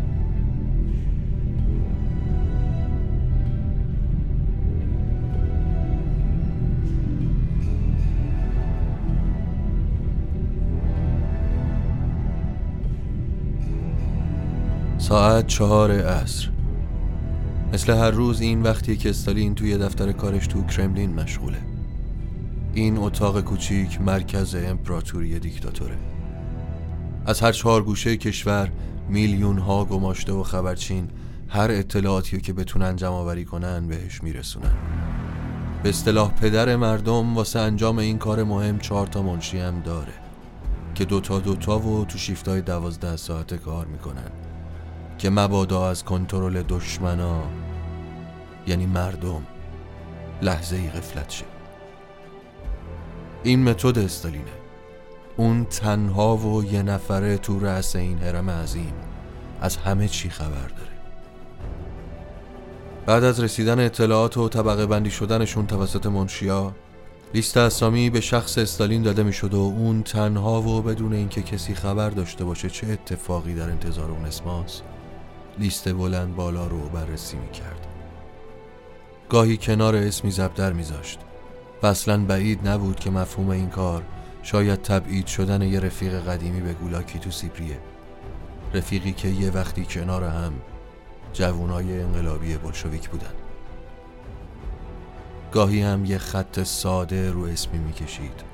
ساعت 14.98 15.46
چهار 15.46 15.90
عصر. 15.90 16.48
مثل 17.72 17.92
هر 17.92 18.11
روز 18.11 18.40
این 18.40 18.62
وقتی 18.62 18.96
که 18.96 19.11
استالین 19.11 19.55
توی 19.55 19.79
دفتر 19.79 20.12
کارش 20.12 20.46
تو 20.46 20.62
کرملین 20.62 21.14
مشغوله. 21.14 21.76
این 22.77 22.99
اتاق 22.99 23.41
کوچیک 23.41 24.01
مرکز 24.01 24.55
امپراتوری 24.55 25.39
دیکتاتوره. 25.39 25.97
از 27.27 27.41
هر 27.41 27.53
چهار 27.53 27.83
گوشه 27.83 28.17
کشور 28.17 28.73
میلیون 29.09 29.59
ها 29.59 29.85
گماشته 29.85 30.33
و 30.33 30.43
خبرچین 30.43 31.11
هر 31.49 31.71
اطلاعاتی 31.71 32.41
که 32.41 32.53
بتونن 32.53 32.97
جمع 32.97 33.15
آوری 33.15 33.45
کنن 33.45 33.89
بهش 33.89 34.23
میرسونن. 34.23 34.77
به 35.83 35.89
اصطلاح 35.89 36.33
پدر 36.33 36.77
مردم 36.77 37.35
واسه 37.35 37.59
انجام 37.61 37.99
این 37.99 38.19
کار 38.19 38.43
مهم 38.45 38.79
چهار 38.79 39.07
تا 39.07 39.23
منشی 39.23 39.59
هم 39.59 39.81
داره 39.81 40.15
که 40.95 41.05
دوتا 41.05 41.39
دوتا 41.39 41.79
و 41.79 42.05
تو 42.05 42.19
شیفتای 42.19 42.61
دوازده 42.61 43.17
ساعته 43.17 43.59
کار 43.59 43.87
می‌کنن 43.87 44.31
که 45.19 45.31
مبادا 45.31 45.91
از 45.91 46.05
کنترل 46.05 46.62
دشمنا 46.62 47.43
یعنی 48.67 48.87
مردم 48.87 49.43
لحظه 50.43 50.77
ای 50.77 50.89
غفلت 50.89 51.31
شه. 51.31 51.56
این 53.46 53.62
متد 53.62 53.98
استالینه. 53.98 54.44
اون 55.37 55.64
تنها 55.64 56.37
و 56.37 56.64
یه 56.64 56.82
نفره 56.82 57.38
تو 57.38 57.61
رأس 57.61 57.96
این 57.96 58.18
حرم 58.18 58.50
عظیم 58.50 58.92
از 59.61 59.76
همه 59.76 60.09
چی 60.09 60.30
خبر 60.30 60.68
داره. 60.68 60.90
بعد 63.06 63.24
از 63.24 63.40
رسیدن 63.40 63.80
اطلاعات 63.80 64.37
و 64.37 64.48
طبقه 64.48 64.87
بندی 64.87 65.11
شدنشون 65.11 65.66
توسط 65.66 66.06
منشیا 66.06 66.72
لیست 67.35 67.56
اسامی 67.56 68.11
به 68.11 68.20
شخص 68.20 68.59
استالین 68.59 69.02
داده 69.02 69.22
می‌شد 69.22 69.54
و 69.54 69.61
اون 69.61 70.02
تنها 70.02 70.62
و 70.62 70.82
بدون 70.82 71.12
اینکه 71.12 71.42
کسی 71.42 71.74
خبر 71.74 72.11
داشته 72.11 72.44
باشه 72.44 72.70
چه 72.70 72.87
اتفاقی 72.87 73.54
در 73.54 73.70
انتظار 73.70 74.11
اون 74.11 74.24
اسماس 74.24 74.82
لیست 75.59 75.92
بلند 75.92 76.37
بالا 76.37 76.66
رو 76.66 76.88
بررسی 76.88 77.37
می‌کرد. 77.37 77.87
گاهی 79.28 79.56
کنار 79.56 79.96
اسمی 79.96 80.30
زبدر 80.30 80.72
میذاشت. 80.72 81.18
اصلا 81.87 82.25
بعید 82.25 82.68
نبود 82.68 83.01
که 83.01 83.11
مفهوم 83.11 83.51
این 83.51 83.68
کار 83.68 84.03
شاید 84.42 84.83
تبعید 84.83 85.27
شدن 85.27 85.62
یه 85.62 85.81
رفیق 85.81 86.29
قدیمی 86.29 86.61
به 86.61 86.72
گولاکی 86.72 87.18
تو 87.18 87.31
سیبریه. 87.31 87.79
رفیقی 88.75 89.12
که 89.12 89.29
یه 89.29 89.51
وقتی 89.51 89.87
کنار 89.90 90.25
هم 90.25 90.53
جوونای 91.33 92.03
انقلابی 92.03 92.57
بلشویک 92.57 93.09
بودن. 93.09 93.33
گاهی 95.53 95.83
هم 95.83 96.05
یه 96.05 96.18
خط 96.18 96.62
ساده 96.62 97.31
رو 97.31 97.44
اسمی 97.44 97.79
می‌کشید 97.79 98.44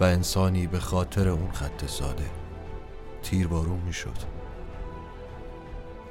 و 0.00 0.04
انسانی 0.04 0.66
به 0.66 0.78
خاطر 0.78 1.28
اون 1.28 1.52
خط 1.52 1.86
ساده 1.86 2.26
تیر 3.22 3.46
بارون 3.48 3.78
می‌شد. 3.78 4.16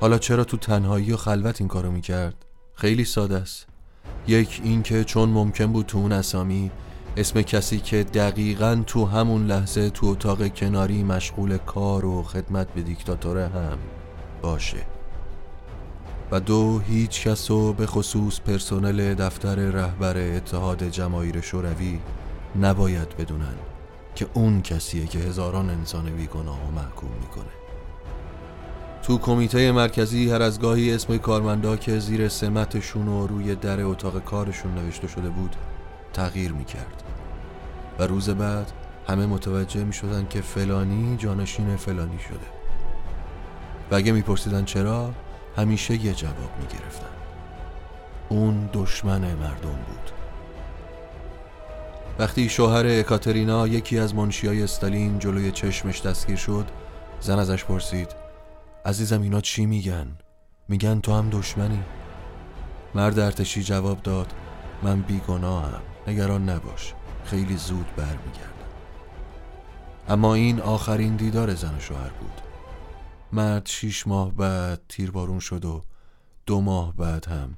حالا 0.02 0.18
چرا 0.18 0.44
تو 0.44 0.58
تنهایی 0.58 1.14
و 1.14 1.18
خلوت 1.18 1.62
این 1.62 1.68
کارو 1.68 1.92
می‌کرد؟ 1.92 2.46
خیلی 2.74 3.06
ساده 3.06 3.36
است. 3.36 3.71
یک 4.28 4.62
اینکه 4.64 5.04
چون 5.04 5.30
ممکن 5.30 5.66
بود 5.68 5.86
تو 5.86 5.98
اون 5.98 6.12
اسامی 6.12 6.72
اسم 7.18 7.42
کسی 7.42 7.80
که 7.80 8.04
دقیقا 8.04 8.84
تو 8.88 9.06
همون 9.06 9.46
لحظه 9.46 9.90
تو 9.90 10.06
اتاق 10.06 10.48
کناری 10.48 11.04
مشغول 11.04 11.58
کار 11.58 12.06
و 12.06 12.24
خدمت 12.24 12.74
به 12.74 12.82
دیکتاتوره 12.82 13.48
هم 13.48 13.78
باشه. 14.42 14.86
و 16.32 16.40
دو 16.40 16.80
هیچ 16.80 17.28
کس 17.28 17.52
و 17.52 17.74
به 17.74 17.86
خصوص 17.86 18.40
پرسنل 18.40 19.14
دفتر 19.14 19.56
رهبر 19.56 20.18
اتحاد 20.18 20.84
جماهیر 20.84 21.42
شوروی 21.42 22.00
نباید 22.62 23.18
بدونن 23.18 23.56
که 24.16 24.28
اون 24.34 24.62
کسیه 24.62 25.08
که 25.08 25.20
هزاران 25.20 25.70
انسان 25.70 26.10
بیگناه 26.10 26.68
و 26.68 26.72
محکوم 26.72 27.10
می‌کنه. 27.22 27.61
تو 29.04 29.18
کمیته 29.18 29.72
مرکزی 29.72 30.30
هر 30.30 30.42
از 30.42 30.60
گاهی 30.60 30.94
اسم 30.94 31.18
کارمندا 31.18 31.78
که 31.78 32.00
زیر 32.00 32.30
سمتشون 32.30 33.08
و 33.08 33.28
روی 33.28 33.56
در 33.56 33.82
اتاق 33.82 34.24
کارشون 34.24 34.76
نوشته 34.76 35.08
شده 35.08 35.30
بود 35.30 35.56
تغییر 36.14 36.52
می‌کرد. 36.52 37.04
و 38.00 38.04
روز 38.04 38.30
بعد 38.30 38.72
همه 39.08 39.26
متوجه 39.26 39.84
می‌شدن 39.84 40.28
که 40.30 40.42
فلانی 40.42 41.18
جانشین 41.18 41.76
فلانی 41.76 42.20
شده. 42.20 42.48
و 43.92 43.96
اگه 43.96 44.12
میپرسیدن 44.12 44.66
چرا 44.66 45.12
همیشه 45.58 46.06
یه 46.06 46.14
جواب 46.14 46.52
می‌گرفتن. 46.62 47.12
اون 48.30 48.70
دشمن 48.74 49.22
مردم 49.22 49.80
بود. 49.88 50.12
وقتی 52.20 52.50
شوهر 52.50 52.86
اکاترینا 52.86 53.68
یکی 53.68 54.00
از 54.00 54.16
منشیای 54.16 54.64
استالین 54.64 55.20
جلوی 55.20 55.52
چشمش 55.52 56.02
دستگیر 56.02 56.36
شد 56.38 56.66
زن 57.22 57.40
ازش 57.40 57.66
پرسید 57.66 58.21
عزیزم 58.86 59.22
اینا 59.22 59.42
چی 59.42 59.66
میگن؟ 59.66 60.08
میگن 60.68 61.00
تو 61.00 61.14
هم 61.14 61.30
دشمنی. 61.30 61.84
مرد 62.96 63.20
ارتشی 63.20 63.64
جواب 63.64 64.02
داد 64.04 64.34
من 64.84 65.02
بیگناهم 65.02 65.82
نگران 66.08 66.50
نباش 66.50 66.94
خیلی 67.26 67.58
زود 67.58 67.86
برمیگردم. 67.96 68.52
اما 70.10 70.34
این 70.34 70.60
آخرین 70.60 71.16
دیدار 71.16 71.56
زن 71.56 71.76
و 71.76 71.80
شوهر 71.80 72.10
بود. 72.10 72.42
مرد 73.34 73.66
شیش 73.66 74.08
ماه 74.08 74.32
بعد 74.32 74.82
تیربارون 74.90 75.40
شد 75.40 75.66
و 75.66 75.82
دو 76.46 76.62
ماه 76.62 76.96
بعد 76.96 77.26
هم 77.26 77.54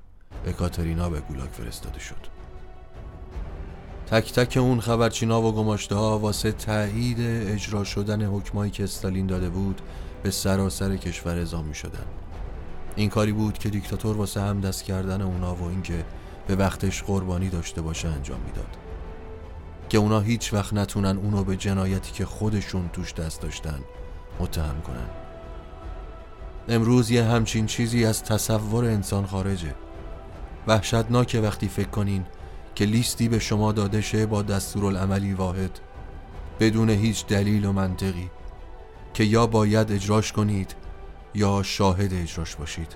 اکاترینا 0.45 1.09
به 1.09 1.19
گولاک 1.19 1.49
فرستاده 1.49 1.99
شد. 1.99 2.27
تک 4.07 4.33
تک 4.33 4.57
اون 4.57 4.79
خبرچینا 4.79 5.41
و 5.41 5.51
گماشته 5.51 5.95
ها 5.95 6.19
واسه 6.19 6.51
تایید 6.51 7.17
اجرا 7.51 7.83
شدن 7.83 8.21
حکمایی 8.21 8.71
که 8.71 8.83
استالین 8.83 9.27
داده 9.27 9.49
بود 9.49 9.81
به 10.23 10.31
سراسر 10.31 10.95
کشور 10.95 11.37
اعزام 11.37 11.65
می 11.65 11.75
شدن 11.75 12.05
این 12.95 13.09
کاری 13.09 13.31
بود 13.31 13.57
که 13.57 13.69
دیکتاتور 13.69 14.17
واسه 14.17 14.41
هم 14.41 14.61
دست 14.61 14.83
کردن 14.83 15.21
اونا 15.21 15.55
و 15.55 15.63
اینکه 15.63 16.05
به 16.47 16.55
وقتش 16.55 17.03
قربانی 17.03 17.49
داشته 17.49 17.81
باشه 17.81 18.07
انجام 18.07 18.39
می‌داد. 18.45 18.77
که 19.89 19.97
اونا 19.97 20.19
هیچ 20.19 20.53
وقت 20.53 20.73
نتونن 20.73 21.17
اونو 21.17 21.43
به 21.43 21.57
جنایتی 21.57 22.11
که 22.11 22.25
خودشون 22.25 22.89
توش 22.93 23.13
دست 23.13 23.41
داشتن 23.41 23.79
متهم 24.39 24.81
کنن. 24.81 25.09
امروز 26.69 27.11
یه 27.11 27.23
همچین 27.23 27.65
چیزی 27.65 28.05
از 28.05 28.23
تصور 28.23 28.85
انسان 28.85 29.25
خارجه. 29.25 29.75
وحشتناکه 30.67 31.41
وقتی 31.41 31.67
فکر 31.67 31.89
کنین 31.89 32.25
که 32.75 32.85
لیستی 32.85 33.29
به 33.29 33.39
شما 33.39 33.71
داده 33.71 34.01
شه 34.01 34.25
با 34.25 34.41
دستورالعملی 34.41 35.33
واحد 35.33 35.79
بدون 36.59 36.89
هیچ 36.89 37.25
دلیل 37.27 37.65
و 37.65 37.71
منطقی. 37.71 38.29
که 39.13 39.23
یا 39.23 39.47
باید 39.47 39.91
اجراش 39.91 40.31
کنید 40.31 40.75
یا 41.35 41.63
شاهد 41.63 42.13
اجراش 42.13 42.55
باشید. 42.55 42.95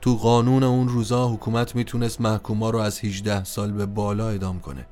تو 0.00 0.16
قانون 0.16 0.62
اون 0.62 0.88
روزا 0.88 1.28
حکومت 1.28 1.74
می‌تونست 1.74 2.20
محکوما 2.20 2.70
رو 2.70 2.78
از 2.78 3.00
18 3.00 3.44
سال 3.44 3.72
به 3.72 3.86
بالا 3.86 4.28
ادام 4.28 4.60
کنه. 4.60 4.86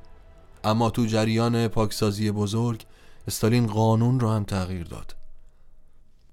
اما 0.63 0.89
تو 0.89 1.05
جریان 1.05 1.67
پاکسازی 1.67 2.31
بزرگ 2.31 2.85
استالین 3.27 3.67
قانون 3.67 4.19
رو 4.19 4.31
هم 4.31 4.43
تغییر 4.43 4.83
داد. 4.83 5.15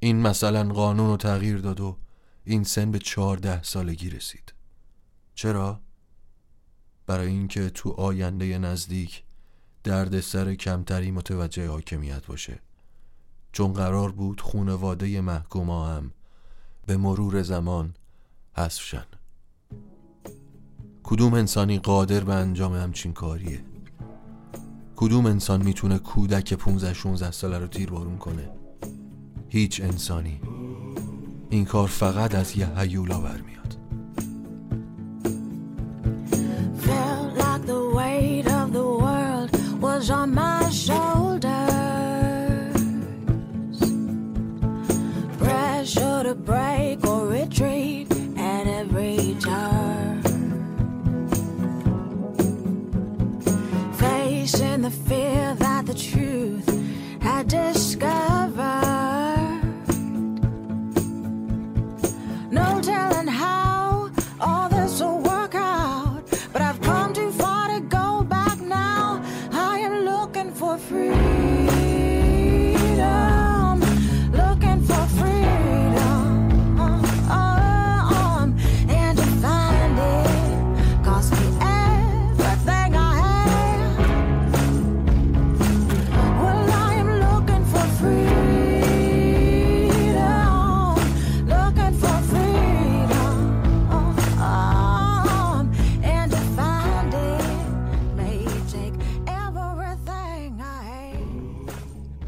این 0.01 0.23
مثلا 0.23 0.73
قانون 0.73 1.11
رو 1.11 1.17
تغییر 1.17 1.59
داد 1.59 1.81
و 1.81 1.97
این 2.45 2.65
سن 2.65 2.91
به 2.91 2.99
14 2.99 3.62
سالگی 3.62 4.11
رسید. 4.11 4.55
چرا؟ 5.35 5.81
برای 7.07 7.27
اینکه 7.27 7.71
تو 7.71 7.91
آینده 7.91 8.59
نزدیک 8.59 9.23
دردسر 9.85 10.55
کمتری 10.55 11.11
متوجه 11.11 11.69
حاکمیت 11.69 12.27
باشه. 12.27 12.61
چون 13.53 13.73
قرار 13.73 14.12
بود 14.12 14.41
خونواده 14.41 15.21
محکوما 15.21 15.87
هم 15.88 16.11
به 16.87 16.97
مرور 16.97 17.43
زمان 17.43 17.95
حذفشن 18.57 19.05
کدوم 21.03 21.35
انسانی 21.35 21.79
قادر 21.79 22.21
به 22.21 22.35
انجام 22.35 22.75
همچین 22.75 23.12
کاریه؟ 23.12 23.61
کدوم 24.97 25.27
انسان 25.27 25.62
می‌تونه 25.62 25.99
کودک 25.99 26.55
15 26.55 26.95
16 26.95 27.31
ساله 27.31 27.59
رو 27.59 27.67
تیر 27.67 27.91
بارون 27.91 28.19
کنه؟ 28.19 28.51
هیچ 29.49 29.81
انسانی. 29.81 30.41
این 31.51 31.65
کار 31.65 31.88
فقط 31.88 32.35
از 32.35 32.57
یه 32.57 32.79
هیولا 32.79 33.21
برمیاد. 33.21 33.53
Was 39.83 40.11
on 40.11 40.29
my 40.35 40.62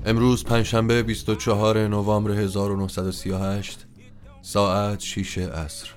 امروز 0.06 0.44
پنجشنبه 0.44 1.02
24 1.02 1.88
نوامبر 1.88 2.30
1938 2.30 3.86
ساعت 4.42 5.00
6 5.00 5.38
عصر. 5.38 5.88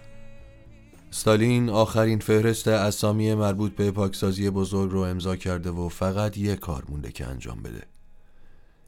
ستالین 1.12 1.70
آخرین 1.70 2.20
فهرست 2.20 2.67
اسامی 2.67 3.34
مربوط 3.34 3.76
به 3.76 3.91
پاکسازی 3.91 4.50
بزرگ 4.50 4.91
رو 4.91 5.00
امضا 5.00 5.36
کرده 5.36 5.70
و 5.70 5.89
فقط 5.89 6.38
یک 6.38 6.60
کار 6.60 6.84
مونده 6.89 7.12
که 7.12 7.28
انجام 7.28 7.62
بده. 7.62 7.84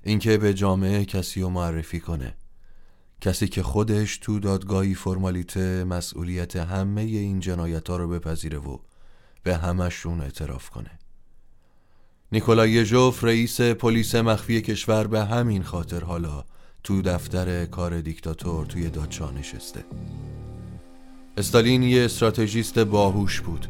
اینکه 0.04 0.38
به 0.38 0.54
جامعه 0.54 1.06
کسی 1.06 1.42
رو 1.42 1.50
معرفی 1.50 2.00
کنه. 2.00 2.36
کسی 3.22 3.48
که 3.48 3.64
خودش 3.64 4.18
تو 4.18 4.40
دادگاهی 4.40 4.96
فرمالیته 4.96 5.84
مسئولیت 5.84 6.56
همه 6.56 7.02
این 7.02 7.40
جنایت 7.40 7.90
ها 7.90 7.98
رو 7.98 8.10
بپذیره 8.10 8.58
و 8.58 8.78
به 9.44 9.58
همشون 9.58 10.22
اعتراف 10.22 10.70
کنه. 10.70 10.99
نیکولای 12.32 12.72
یژوف 12.72 13.24
رئیس 13.24 13.62
پلیس 13.62 14.16
مخفی 14.16 14.62
کشور 14.62 15.08
به 15.08 15.26
همین 15.26 15.64
خاطر 15.64 16.04
حالا 16.04 16.44
تو 16.84 17.02
دفتر 17.02 17.66
کار 17.66 18.02
دیکتاتور 18.02 18.66
توی 18.66 18.90
دادچا 18.90 19.32
نشسته. 19.32 19.86
استالین 21.38 21.84
یه 21.84 22.06
استراتژیست 22.06 22.80
باهوش 22.80 23.42
بود. 23.42 23.68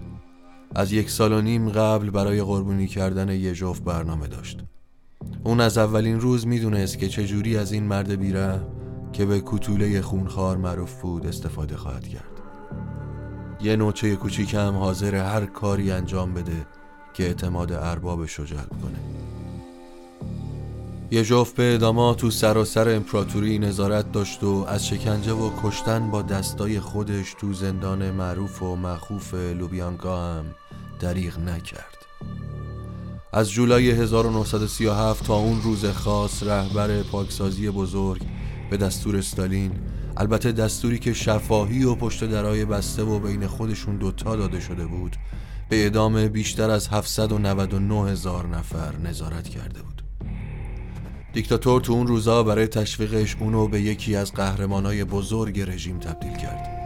از 0.75 0.91
یک 0.91 1.09
سال 1.09 1.33
و 1.33 1.41
نیم 1.41 1.69
قبل 1.69 2.09
برای 2.09 2.41
قربونی 2.41 2.87
کردن 2.87 3.29
یژوف 3.29 3.79
برنامه 3.79 4.27
داشت. 4.27 4.59
اون 5.43 5.59
از 5.59 5.77
اولین 5.77 6.19
روز 6.19 6.47
می‌دونست 6.47 6.99
که 6.99 7.07
چجوری 7.07 7.57
از 7.57 7.71
این 7.71 7.83
مرد 7.83 8.11
بیره 8.11 8.61
که 9.13 9.25
به 9.25 9.41
کتوله 9.45 10.01
خونخوار 10.01 10.57
معروف 10.57 11.01
بود 11.01 11.27
استفاده 11.27 11.77
خواهد 11.77 12.07
کرد. 12.07 12.41
یه 13.61 13.75
نوچه 13.75 14.15
کوچیک 14.15 14.53
هم 14.53 14.75
حاضر 14.75 15.15
هر 15.15 15.45
کاری 15.45 15.91
انجام 15.91 16.33
بده 16.33 16.65
که 17.19 17.25
اعتماد 17.25 17.71
اربابش 17.71 18.33
رو 18.33 18.45
جلب 18.45 18.69
کنه. 18.81 18.99
یه 21.11 21.23
جفت 21.23 21.55
به 21.55 21.73
ادامه 21.73 22.15
تو 22.15 22.31
سراسر 22.31 22.95
امپراتوری 22.95 23.59
نظارت 23.59 24.11
داشت 24.11 24.43
و 24.43 24.65
از 24.67 24.87
شکنجه 24.87 25.33
و 25.33 25.51
کشتن 25.63 26.11
با 26.11 26.21
دستای 26.21 26.79
خودش 26.79 27.35
تو 27.39 27.53
زندان 27.53 28.11
معروف 28.11 28.63
و 28.63 28.75
مخوف 28.75 29.33
لوبیانکا 29.33 30.33
هم 30.33 30.45
دریغ 30.99 31.39
نکرد. 31.39 31.97
از 33.33 33.51
جولای 33.51 33.91
1937 33.91 35.25
تا 35.25 35.35
اون 35.35 35.61
روز 35.61 35.85
خاص 35.85 36.43
رهبر 36.43 37.03
پاکسازی 37.03 37.69
بزرگ 37.69 38.21
به 38.69 38.77
دستور 38.77 39.17
استالین 39.17 39.71
البته 40.17 40.51
دستوری 40.51 40.99
که 40.99 41.13
شفاهی 41.13 41.83
و 41.83 41.95
پشت 41.95 42.23
درای 42.23 42.65
بسته 42.65 43.03
و 43.03 43.19
بین 43.19 43.47
خودشون 43.47 43.97
دوتا 43.97 44.35
داده 44.35 44.59
شده 44.59 44.85
بود 44.85 45.15
به 45.69 45.83
اعدام 45.83 46.27
بیشتر 46.27 46.69
از 46.69 46.87
799 46.87 48.09
هزار 48.11 48.47
نفر 48.47 48.95
نظارت 48.97 49.49
کرده 49.49 49.81
بود. 49.81 50.03
دیکتاتور 51.33 51.81
تو 51.81 51.93
اون 51.93 52.07
روزا 52.07 52.43
برای 52.43 52.67
تشویقش 52.67 53.35
اونو 53.39 53.67
به 53.67 53.81
یکی 53.81 54.15
از 54.15 54.33
قهرمانای 54.33 55.03
بزرگ 55.03 55.59
رژیم 55.59 55.99
تبدیل 55.99 56.37
کرد. 56.37 56.79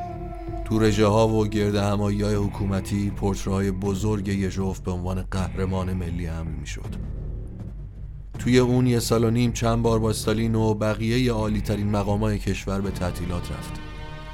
تو 0.65 0.79
رژه 0.79 1.05
ها 1.05 1.27
و 1.27 1.47
گرد 1.47 1.75
همایی 1.75 2.21
های 2.21 2.35
حکومتی 2.35 3.09
پورترهای 3.09 3.71
بزرگ 3.71 4.27
یژوف 4.27 4.79
به 4.79 4.91
عنوان 4.91 5.21
قهرمان 5.31 5.93
ملی 5.93 6.25
حمل 6.25 6.51
می 6.51 6.67
شد 6.67 6.95
توی 8.39 8.59
اون 8.59 8.87
یه 8.87 8.99
سال 8.99 9.23
و 9.23 9.29
نیم 9.29 9.51
چند 9.51 9.81
بار 9.81 9.99
با 9.99 10.09
استالین 10.09 10.55
و 10.55 10.73
بقیه 10.73 11.31
عالی 11.31 11.61
ترین 11.61 11.91
مقامای 11.91 12.39
کشور 12.39 12.81
به 12.81 12.91
تعطیلات 12.91 13.51
رفت. 13.51 13.73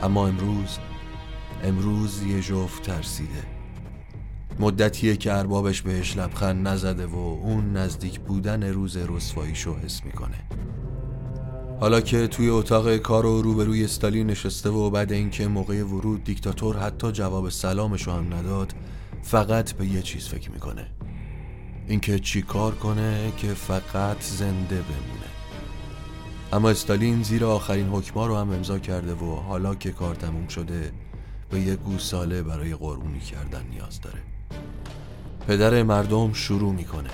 اما 0.01 0.27
امروز 0.27 0.77
امروز 1.63 2.23
یژوف 2.23 2.79
ترسیده. 2.79 3.58
مدتیه 4.59 5.17
که 5.17 5.33
اربابش 5.33 5.81
بهش 5.81 6.17
لبخند 6.17 6.67
نزده 6.67 7.05
و 7.05 7.15
اون 7.15 7.77
نزدیک 7.77 8.19
بودن 8.19 8.63
روز 8.63 8.97
رسواییشو 8.97 9.75
حس 9.75 10.05
می‌کنه. 10.05 10.47
حالا 11.79 12.01
که 12.01 12.27
توی 12.27 12.49
اتاق 12.49 12.97
کار 12.97 13.25
و 13.25 13.41
روبروی 13.41 13.83
استالین 13.83 14.27
نشسته 14.27 14.69
و 14.69 14.89
بعد 14.89 15.11
اینکه 15.11 15.47
موقع 15.47 15.83
ورود 15.83 16.23
دیکتاتور 16.23 16.77
حتی 16.77 17.11
جواب 17.11 17.49
سلامشو 17.49 18.11
هم 18.11 18.33
نداد 18.33 18.73
فقط 19.21 19.71
به 19.71 19.85
یه 19.85 20.01
چیز 20.01 20.27
فکر 20.27 20.51
می‌کنه. 20.51 20.87
اینکه 21.87 22.19
چی 22.19 22.41
کار 22.41 22.75
کنه 22.75 23.31
که 23.37 23.47
فقط 23.47 24.21
زنده 24.21 24.75
بمونه. 24.75 25.29
اما 26.53 26.69
استالین 26.69 27.23
زیر 27.23 27.45
آخرین 27.45 27.87
حکما 27.87 28.27
رو 28.27 28.35
هم 28.35 28.49
امضا 28.49 28.79
کرده 28.79 29.13
و 29.13 29.35
حالا 29.35 29.75
که 29.75 29.91
کار 29.91 30.15
تموم 30.15 30.47
شده 30.47 30.91
به 31.49 31.59
یه 31.59 31.75
گوساله 31.75 32.43
برای 32.43 32.75
قربونی 32.75 33.19
کردن 33.19 33.65
نیاز 33.71 34.01
داره. 34.01 34.38
پدر 35.49 35.83
مردم 35.83 36.33
شروع 36.33 36.73
می‌کنه. 36.73 37.09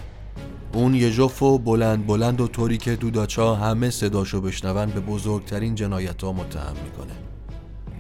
اون 0.73 0.95
یه 0.95 1.11
جف 1.11 1.43
و 1.43 1.57
بلند 1.57 2.07
بلند 2.07 2.41
و 2.41 2.47
طوری 2.47 2.77
که 2.77 2.95
دوداچا 2.95 3.55
همه 3.55 3.89
صداشو 3.89 4.41
بشنون 4.41 4.85
به 4.85 4.99
بزرگترین 4.99 5.75
جنایت 5.75 6.23
ها 6.23 6.33
متهم 6.33 6.75
می‌کنه. 6.83 7.13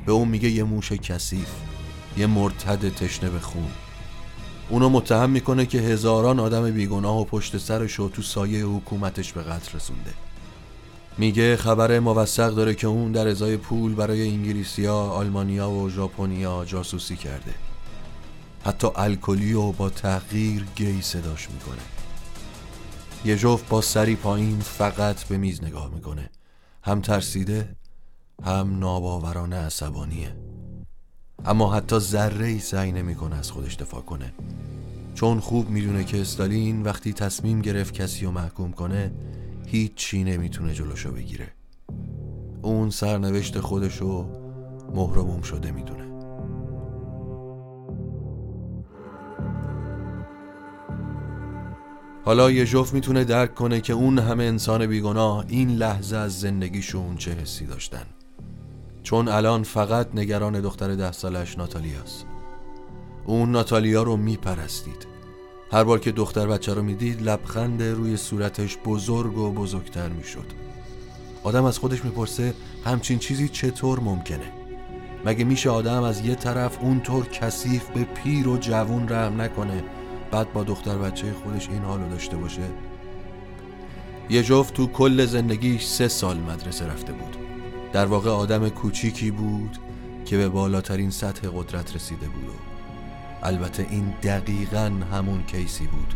به 0.05 0.11
اون 0.11 0.27
میگه 0.27 0.49
یه 0.49 0.63
موش 0.63 0.91
کثیف 0.91 1.49
یه 2.17 2.27
مرتد 2.27 2.95
تشنه 2.95 3.29
به 3.29 3.39
خون. 3.39 3.67
اونو 4.69 4.89
متهم 4.89 5.29
می‌کنه 5.29 5.65
که 5.65 5.77
هزاران 5.77 6.39
آدم 6.39 6.71
بیگناه 6.71 7.21
و 7.21 7.23
پشت 7.23 7.57
سرش 7.57 7.95
تو 7.95 8.21
سایه 8.21 8.65
حکومتش 8.65 9.33
به 9.33 9.43
قتل 9.43 9.77
رسونده. 9.77 10.13
میگه 11.17 11.55
خبر 11.55 11.99
موثق 11.99 12.49
داره 12.49 12.73
که 12.75 12.87
اون 12.87 13.11
در 13.11 13.27
ازای 13.27 13.57
پول 13.57 13.95
برای 13.95 14.29
انگلیسیا، 14.29 14.95
آلمانیا 14.95 15.69
و 15.69 15.89
ژاپنیا 15.89 16.65
جاسوسی 16.65 17.15
کرده. 17.15 17.53
حتی 18.65 18.87
الکلی 18.95 19.53
و 19.53 19.71
با 19.71 19.89
تغییر 19.89 20.65
گی 20.75 21.01
صداش 21.01 21.49
می‌کنه. 21.51 21.81
یه 23.25 23.37
جفت 23.37 23.69
با 23.69 23.81
سری 23.81 24.15
پایین 24.15 24.59
فقط 24.59 25.23
به 25.23 25.37
میز 25.37 25.63
نگاه 25.63 25.91
می‌کنه. 25.93 26.29
هم 26.83 27.01
ترسیده 27.01 27.75
هم 28.43 28.79
ناباورانه 28.79 29.55
عصبانیه. 29.55 30.35
اما 31.45 31.73
حتی 31.73 31.99
ذره 31.99 32.45
ای 32.45 32.59
سعی 32.59 32.91
نمی‌کنه 32.91 33.35
از 33.35 33.51
خودش 33.51 33.75
دفاع 33.75 34.01
کنه. 34.01 34.33
چون 35.15 35.39
خوب 35.39 35.69
می‌دونه 35.69 36.03
که 36.03 36.21
استالین 36.21 36.83
وقتی 36.83 37.13
تصمیم 37.13 37.61
گرفت 37.61 37.93
کسی 37.93 38.25
رو 38.25 38.31
محکوم 38.31 38.71
کنه 38.71 39.11
هیچ 39.67 39.95
چی 39.95 40.23
نمی‌تونه 40.23 40.73
جلوشو 40.73 41.11
بگیره. 41.11 41.47
اون 42.61 42.89
سرنوشت 42.89 43.59
خودشو 43.59 44.29
مهرموم 44.93 45.41
شده 45.41 45.71
می‌دونه. 45.71 46.04
حالا 52.25 52.51
یه 52.51 52.65
جفت 52.65 52.93
می‌تونه 52.93 53.23
درک 53.23 53.55
کنه 53.55 53.81
که 53.81 53.93
اون 53.93 54.19
همه 54.19 54.43
انسان 54.43 54.85
بیگناه 54.87 55.45
این 55.47 55.69
لحظه 55.69 56.15
از 56.15 56.39
زندگیشون 56.39 57.17
چه 57.17 57.31
حسی 57.31 57.65
داشتن. 57.65 58.05
چون 59.03 59.27
الان 59.27 59.63
فقط 59.63 60.07
نگران 60.15 60.61
دختر 60.61 60.95
ده 60.95 61.11
سالش 61.11 61.57
ناتالیاست. 61.57 62.25
اون 63.25 63.51
ناتالیا 63.51 64.03
رو 64.03 64.17
میپرستید. 64.17 65.07
هر 65.71 65.83
بار 65.83 65.99
که 65.99 66.11
دختر 66.11 66.47
بچه 66.47 66.73
رو 66.73 66.83
می‌دید 66.83 67.21
لبخند 67.21 67.83
روی 67.83 68.17
صورتش 68.17 68.77
بزرگ 68.85 69.37
و 69.37 69.51
بزرگتر 69.51 70.09
می‌شد. 70.09 70.45
آدم 71.43 71.65
از 71.65 71.79
خودش 71.79 72.05
می‌پرسه 72.05 72.53
همچین 72.85 73.19
چیزی 73.19 73.49
چطور 73.49 73.99
ممکنه؟ 73.99 74.51
مگه 75.25 75.43
میشه 75.43 75.69
آدم 75.69 76.03
از 76.03 76.25
یه 76.25 76.35
طرف 76.35 76.77
اونطور 76.81 77.25
کثیف 77.25 77.89
به 77.89 78.03
پیر 78.03 78.47
و 78.47 78.57
جوون 78.57 79.09
رحم 79.09 79.41
نکنه 79.41 79.83
بعد 80.35 80.53
با 80.53 80.63
دختر 80.63 80.97
بچه 80.97 81.33
خودش 81.33 81.69
این 81.69 81.83
حالو 81.83 82.09
داشته 82.09 82.37
باشه. 82.37 82.61
یه 84.29 84.43
جفت 84.43 84.73
تو 84.73 84.87
کل 84.87 85.25
زندگیش 85.25 85.85
سه 85.85 86.07
سال 86.07 86.37
مدرسه 86.37 86.87
رفته 86.87 87.13
بود. 87.13 87.37
در 87.93 88.05
واقع 88.05 88.29
آدم 88.29 88.69
کوچیکی 88.69 89.31
بود 89.31 89.77
که 90.25 90.37
به 90.37 90.49
بالاترین 90.49 91.09
سطح 91.09 91.47
قدرت 91.47 91.95
رسیده 91.95 92.25
بود. 92.25 92.59
البته 93.43 93.87
این 93.89 94.13
دقیقا 94.23 94.91
همون 95.11 95.43
کیسی 95.43 95.87
بود 95.87 96.13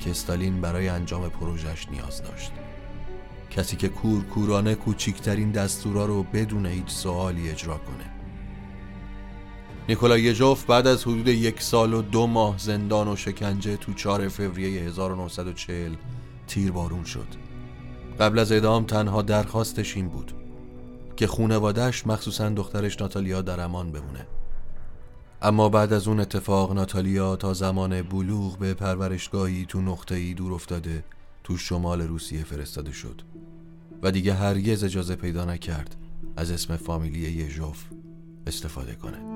که 0.00 0.10
استالین 0.10 0.60
برای 0.60 0.88
انجام 0.88 1.28
پروژش 1.28 1.88
نیاز 1.90 2.22
داشت. 2.22 2.52
کسی 3.50 3.76
که 3.76 3.88
کور 3.88 4.24
کورانه 4.24 4.74
کوچیکترین 4.74 5.50
دستورا 5.50 6.06
رو 6.06 6.22
بدون 6.22 6.66
هیچ 6.66 6.88
سوالی 6.88 7.50
اجرا 7.50 7.78
کنه. 7.78 8.15
نیکولای 9.88 10.22
یژوف 10.22 10.64
بعد 10.64 10.86
از 10.86 11.02
حدود 11.02 11.28
یک 11.28 11.62
سال 11.62 11.94
و 11.94 12.02
دو 12.02 12.26
ماه 12.26 12.58
زندان 12.58 13.08
و 13.08 13.16
شکنجه 13.16 13.76
تو 13.76 13.94
4 13.94 14.28
فوریه 14.28 14.82
1940 14.82 15.94
تیربارون 16.46 17.04
شد. 17.04 17.26
قبل 18.20 18.38
از 18.38 18.52
اعدام 18.52 18.84
تنها 18.84 19.22
درخواستش 19.22 19.96
این 19.96 20.08
بود 20.08 20.32
که 21.16 21.26
خونوادش 21.26 22.06
مخصوصا 22.06 22.48
دخترش 22.48 23.00
ناتالیا 23.00 23.42
در 23.42 23.60
امان 23.60 23.92
بمونه. 23.92 24.26
اما 25.42 25.68
بعد 25.68 25.92
از 25.92 26.08
اون 26.08 26.20
اتفاق 26.20 26.72
ناتالیا 26.72 27.36
تا 27.36 27.54
زمان 27.54 28.02
بلوغ 28.02 28.58
به 28.58 28.74
پرورشگاهی 28.74 29.66
تو 29.68 29.80
نقطه‌ای 29.80 30.34
دور 30.34 30.52
افتاده 30.52 31.04
تو 31.44 31.56
شمال 31.56 32.02
روسیه 32.02 32.44
فرستاده 32.44 32.92
شد 32.92 33.22
و 34.02 34.10
دیگه 34.10 34.34
هرگز 34.34 34.84
اجازه 34.84 35.16
پیدا 35.16 35.44
نکرد 35.44 35.96
از 36.36 36.50
اسم 36.50 36.76
فامیلی 36.76 37.18
یژوف 37.18 37.84
استفاده 38.46 38.94
کنه. 38.94 39.35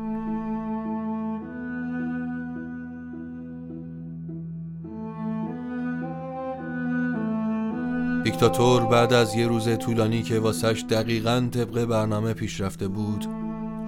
دیکتاتور 8.24 8.86
بعد 8.86 9.12
از 9.12 9.34
یه 9.34 9.46
روز 9.46 9.78
طولانی 9.78 10.22
که 10.22 10.38
واسش 10.38 10.84
دقیقا 10.90 11.48
طبق 11.52 11.84
برنامه 11.84 12.32
پیش 12.32 12.60
رفته 12.60 12.88
بود 12.88 13.26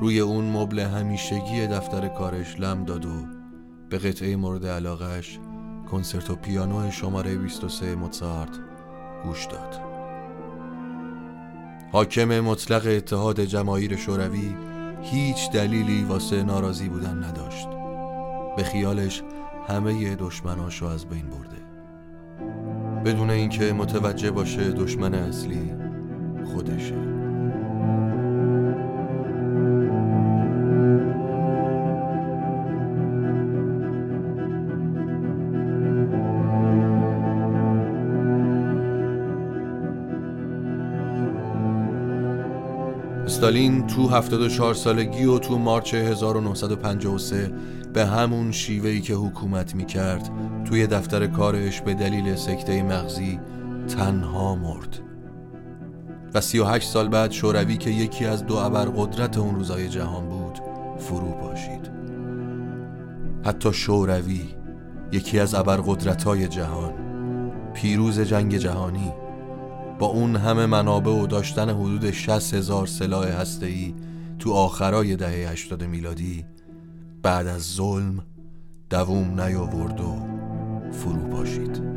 روی 0.00 0.20
اون 0.20 0.44
مبل 0.44 0.78
همیشگی 0.78 1.66
دفتر 1.66 2.08
کارش 2.08 2.60
لم 2.60 2.84
داد 2.84 3.04
و 3.04 3.26
به 3.90 3.98
قطعه 3.98 4.36
مورد 4.36 4.66
علاقش 4.66 5.38
کنسرتو 5.90 6.36
پیانو 6.36 6.90
شماره 6.90 7.36
23 7.36 7.94
موتسارت 7.94 8.58
گوش 9.24 9.46
داد. 9.46 9.80
حاکم 11.92 12.40
مطلق 12.40 12.86
اتحاد 12.86 13.40
جماهیر 13.40 13.96
شوروی 13.96 14.54
هیچ 15.02 15.50
دلیلی 15.50 16.04
واسه 16.04 16.42
ناراضی 16.42 16.88
بودن 16.88 17.24
نداشت. 17.24 17.68
به 18.56 18.62
خیالش 18.62 19.22
همه 19.68 20.14
دشمناشو 20.14 20.86
از 20.86 21.06
بین 21.06 21.26
برده. 21.26 21.61
بدون 23.04 23.30
اینکه 23.30 23.72
متوجه 23.72 24.30
باشه 24.30 24.72
دشمن 24.72 25.14
اصلی 25.14 25.72
خودشه. 26.44 26.94
استالین 43.24 43.86
تو 43.86 44.08
74 44.08 44.74
سالگی 44.74 45.24
و 45.24 45.38
تو 45.38 45.58
مارچ 45.58 45.94
1953 45.94 47.52
به 47.92 48.06
همون 48.06 48.52
شیوهی 48.52 49.00
که 49.00 49.14
حکومت 49.14 49.74
می‌کرد 49.74 50.30
توی 50.64 50.86
دفتر 50.86 51.26
کارش 51.26 51.80
به 51.80 51.94
دلیل 51.94 52.36
سکته 52.36 52.82
مغزی 52.82 53.40
تنها 53.88 54.54
مرد. 54.54 54.98
و 56.34 56.40
38 56.40 56.88
سال 56.88 57.08
بعد 57.08 57.30
شوروی 57.30 57.76
که 57.76 57.90
یکی 57.90 58.26
از 58.26 58.46
دو 58.46 58.56
ابرقدرت 58.56 59.38
اون 59.38 59.54
روزای 59.54 59.88
جهان 59.88 60.28
بود 60.28 60.58
فرو 60.98 61.30
باشید 61.30 61.90
حتی 63.44 63.72
شوروی 63.72 64.40
یکی 65.12 65.38
از 65.38 65.54
ابرقدرت‌های 65.54 66.48
جهان 66.48 66.92
پیروز 67.74 68.20
جنگ 68.20 68.56
جهانی 68.56 69.12
با 69.98 70.06
اون 70.06 70.36
همه 70.36 70.66
منابع 70.66 71.10
و 71.10 71.26
داشتن 71.26 71.70
حدود 71.70 72.10
60 72.10 72.54
هزار 72.54 72.86
سلاح 72.86 73.28
هسته‌ای 73.28 73.94
تو 74.38 74.52
آخرای 74.52 75.16
دهه 75.16 75.50
80 75.50 75.84
میلادی 75.84 76.44
بعد 77.22 77.46
از 77.46 77.62
ظلم 77.62 78.22
دووم 78.90 79.40
نیاورد 79.40 80.00
و 80.00 80.31
فرو 80.92 81.28
پاشید. 81.28 81.91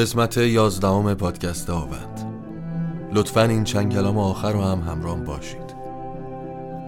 قسمت 0.00 0.36
یازدهم 0.36 1.14
پادکست 1.14 1.70
آوند. 1.70 2.26
لطفا 3.12 3.42
این 3.42 3.64
چند 3.64 3.92
کلام 3.92 4.18
آخر 4.18 4.52
رو 4.52 4.62
هم 4.62 4.80
همراه 4.80 5.20
باشید. 5.20 5.74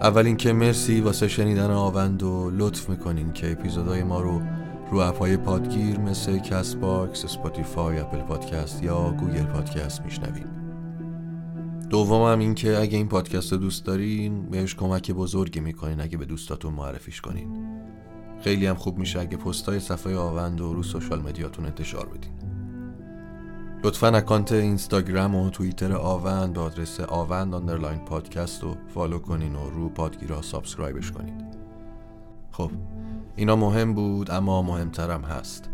اول 0.01 0.25
اینکه 0.25 0.53
مرسی 0.53 1.01
واسه 1.01 1.27
شنیدن 1.27 1.71
آوند 1.71 2.23
و 2.23 2.49
لطف 2.49 2.89
می‌کنین 2.89 3.33
که 3.33 3.51
اپیزودهای 3.51 4.03
ما 4.03 4.21
رو 4.21 4.41
رو 4.91 4.97
app 4.97 5.21
های 5.21 5.37
پادگیر 5.37 5.99
مثل 5.99 6.37
Castbox، 6.37 7.25
Spotify، 7.25 7.99
Apple 7.99 8.21
Podcast 8.21 8.83
یا 8.83 9.11
Google 9.19 9.43
Podcast 9.43 10.01
میشنوین. 10.01 10.47
دوم 11.89 12.31
هم 12.31 12.39
این 12.39 12.55
که 12.55 12.77
اگه 12.77 12.97
این 12.97 13.07
پادکست 13.07 13.51
رو 13.51 13.57
دوست 13.57 13.85
دارین 13.85 14.49
بهش 14.49 14.75
کمک 14.75 15.11
بزرگی 15.11 15.59
می‌کنین 15.59 16.01
اگه 16.01 16.17
به 16.17 16.25
دوستاتون 16.25 16.73
معرفیش 16.73 17.21
کنین. 17.21 17.67
خیلی 18.43 18.65
هم 18.65 18.75
خوب 18.75 18.97
میشه 18.97 19.19
اگه 19.19 19.37
پستای 19.37 19.79
صفحه 19.79 20.15
آوند 20.15 20.61
و 20.61 20.73
رو 20.73 20.83
social 20.83 21.21
media 21.21 21.48
تون 21.48 21.65
انتشار 21.65 22.05
بدین. 22.05 22.42
لطفا 23.85 24.07
account 24.07 24.51
اینستاگرام 24.51 25.35
و 25.35 25.49
توییتر 25.49 25.93
آوند 25.93 26.53
به 26.53 26.61
آدرس 26.61 26.99
آوند 26.99 27.53
underline 27.53 27.99
پادکست 27.99 28.63
رو 28.63 28.77
follow 28.93 29.19
کنین 29.19 29.55
و 29.55 29.69
رو 29.69 29.89
پادگیرا 29.89 30.41
subscribe 30.41 30.98
ش 30.98 31.11
کنید 31.11 31.43
خب 32.51 32.71
اینا 33.35 33.55
مهم 33.55 33.93
بود 33.93 34.31
اما 34.31 34.61
مهمترم 34.61 35.21
هست. 35.21 35.69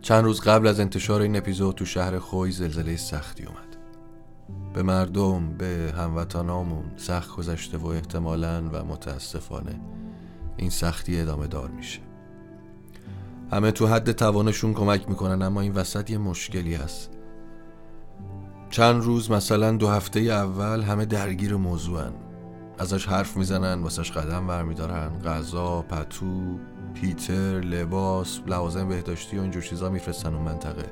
چند 0.00 0.24
روز 0.24 0.40
قبل 0.40 0.66
از 0.66 0.80
انتشار 0.80 1.20
این 1.20 1.36
اپیزود 1.36 1.74
تو 1.74 1.84
شهر 1.84 2.18
خوی 2.18 2.50
زلزله 2.50 2.96
سختی 2.96 3.44
اومد. 3.44 3.76
به 4.74 4.82
مردم 4.82 5.56
به 5.58 5.94
هم‌وطنامون 5.96 6.84
سخت 6.96 7.36
گذشته 7.36 7.78
و 7.78 7.86
احتمالا 7.86 8.68
و 8.72 8.84
متاسفانه 8.84 9.80
این 10.56 10.70
سختی 10.70 11.20
ادامه 11.20 11.46
دار 11.46 11.70
میشه. 11.70 12.00
همه 13.54 13.70
تو 13.70 13.86
حد 13.86 14.12
توانشون 14.12 14.74
کمک 14.74 15.08
می‌کنن 15.08 15.42
اما 15.42 15.60
این 15.60 15.72
وسط 15.72 16.10
یه 16.10 16.18
مشکلی 16.18 16.74
هست. 16.74 17.10
چند 18.70 19.02
روز 19.02 19.30
مثلا 19.30 19.76
دو 19.76 19.88
هفته 19.88 20.20
اول 20.20 20.82
همه 20.82 21.04
درگیر 21.04 21.56
موضوعن. 21.56 22.12
ازش 22.78 23.06
حرف 23.06 23.36
می‌زنن 23.36 23.82
واسش 23.82 24.12
قدم 24.12 24.46
برمیدارن. 24.46 25.18
غذا، 25.24 25.82
پتو، 25.82 26.58
پیتر، 26.94 27.60
لباس، 27.60 28.40
لوازم 28.46 28.88
بهداشتی 28.88 29.38
و 29.38 29.40
اینجور 29.40 29.62
چیزا 29.62 29.90
میفرستن 29.90 30.34
اون 30.34 30.42
منطقه. 30.42 30.86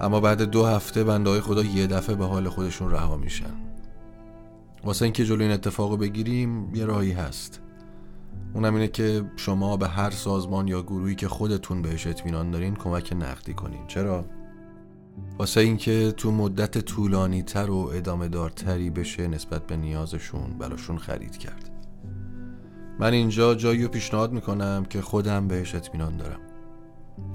اما 0.00 0.20
بعد 0.20 0.42
دو 0.42 0.66
هفته 0.66 1.04
بنده 1.04 1.30
های 1.30 1.40
خدا 1.40 1.62
یه 1.62 1.86
دفعه 1.86 2.16
به 2.16 2.24
حال 2.26 2.48
خودشون 2.48 2.90
رها 2.90 3.16
میشن. 3.16 3.54
واسه 4.84 5.04
اینکه 5.04 5.24
جلوی 5.24 5.44
این 5.44 5.52
اتفاق 5.52 5.98
بگیریم 5.98 6.74
یه 6.74 6.84
راهی 6.84 7.12
هست. 7.12 7.60
اونم 8.54 8.74
اینه 8.74 8.88
که 8.88 9.24
شما 9.36 9.76
به 9.76 9.88
هر 9.88 10.10
سازمان 10.10 10.68
یا 10.68 10.82
گروهی 10.82 11.14
که 11.14 11.28
خودتون 11.28 11.82
بهش 11.82 12.06
اطمینان 12.06 12.50
دارین 12.50 12.74
کمک 12.74 13.12
نقدی 13.12 13.54
کنین. 13.54 13.86
چرا؟ 13.86 14.24
واسه 15.38 15.60
اینکه 15.60 16.12
تو 16.16 16.32
مدت 16.32 16.78
طولانی 16.78 17.42
تر 17.42 17.70
و 17.70 17.90
ادامه 17.94 18.28
دارتری 18.28 18.90
بشه 18.90 19.28
نسبت 19.28 19.66
به 19.66 19.76
نیازشون 19.76 20.58
براشون 20.58 20.98
خرید 20.98 21.36
کرد. 21.36 21.70
من 23.00 23.12
اینجا 23.12 23.54
جایی 23.54 23.82
رو 23.82 23.88
پیشنهاد 23.88 24.32
می‌کنم 24.32 24.84
که 24.90 25.00
خودم 25.00 25.48
بهش 25.48 25.74
اطمینان 25.74 26.16
دارم. 26.16 26.40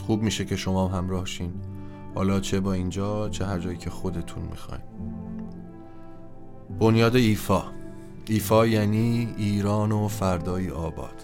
خوب 0.06 0.22
میشه 0.22 0.46
که 0.46 0.56
شما 0.56 0.88
هم 0.88 0.98
همراه 0.98 1.26
شین. 1.26 1.54
حالا 2.16 2.40
چه 2.40 2.60
با 2.60 2.74
اینجا 2.74 3.30
چه 3.30 3.46
هر 3.46 3.60
جایی 3.60 3.78
که 3.78 3.90
خودتون 3.90 4.44
می‌خواین. 4.44 4.84
بنیاد 6.80 7.16
ایفا. 7.16 7.64
ایفا 8.28 8.68
یعنی 8.68 9.34
ایران 9.38 9.92
و 9.92 10.08
فردای 10.08 10.70
آباد. 10.70 11.22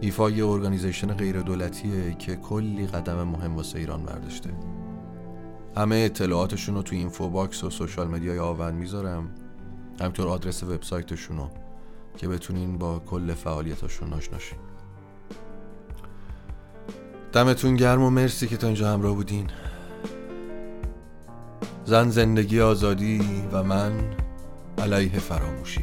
ایفا 0.00 0.30
یه 0.30 0.46
organization 0.46 1.14
غیر 1.14 1.40
دولتیه 1.40 2.14
که 2.14 2.36
کلی 2.36 2.86
قدم 2.86 3.22
مهم 3.22 3.56
واسه 3.56 3.78
ایران 3.78 4.02
برداشته. 4.02 4.50
همه 5.76 5.96
اطلاعاتشون 5.96 6.74
رو 6.74 6.82
توی 6.82 6.98
info 6.98 7.28
box 7.28 7.64
و 7.64 7.70
social 7.70 8.08
media 8.08 8.33
ی 8.33 8.38
آوند 8.38 8.74
می‌ذارم. 8.74 9.30
همینطور 10.00 10.28
آدرس 10.28 10.62
وبسایتشون 10.62 11.36
رو 11.36 11.50
که 12.16 12.28
بتونین 12.28 12.78
با 12.78 12.98
کل 12.98 13.34
فعالیتاشون 13.34 14.12
آشنا 14.12 14.35
شین 14.35 14.58
دمتون 17.32 17.76
گرم 17.76 18.02
و 18.02 18.10
مرسی 18.10 18.46
که 18.46 18.56
تا 18.56 18.66
اینجا 18.66 18.92
همراه 18.92 19.14
بودین. 19.14 19.46
زن 21.84 22.10
زندگی 22.10 22.60
آزادی 22.60 23.20
و 23.52 23.62
من 23.62 23.92
علیه 24.82 25.18
فراموشی. 25.18 25.80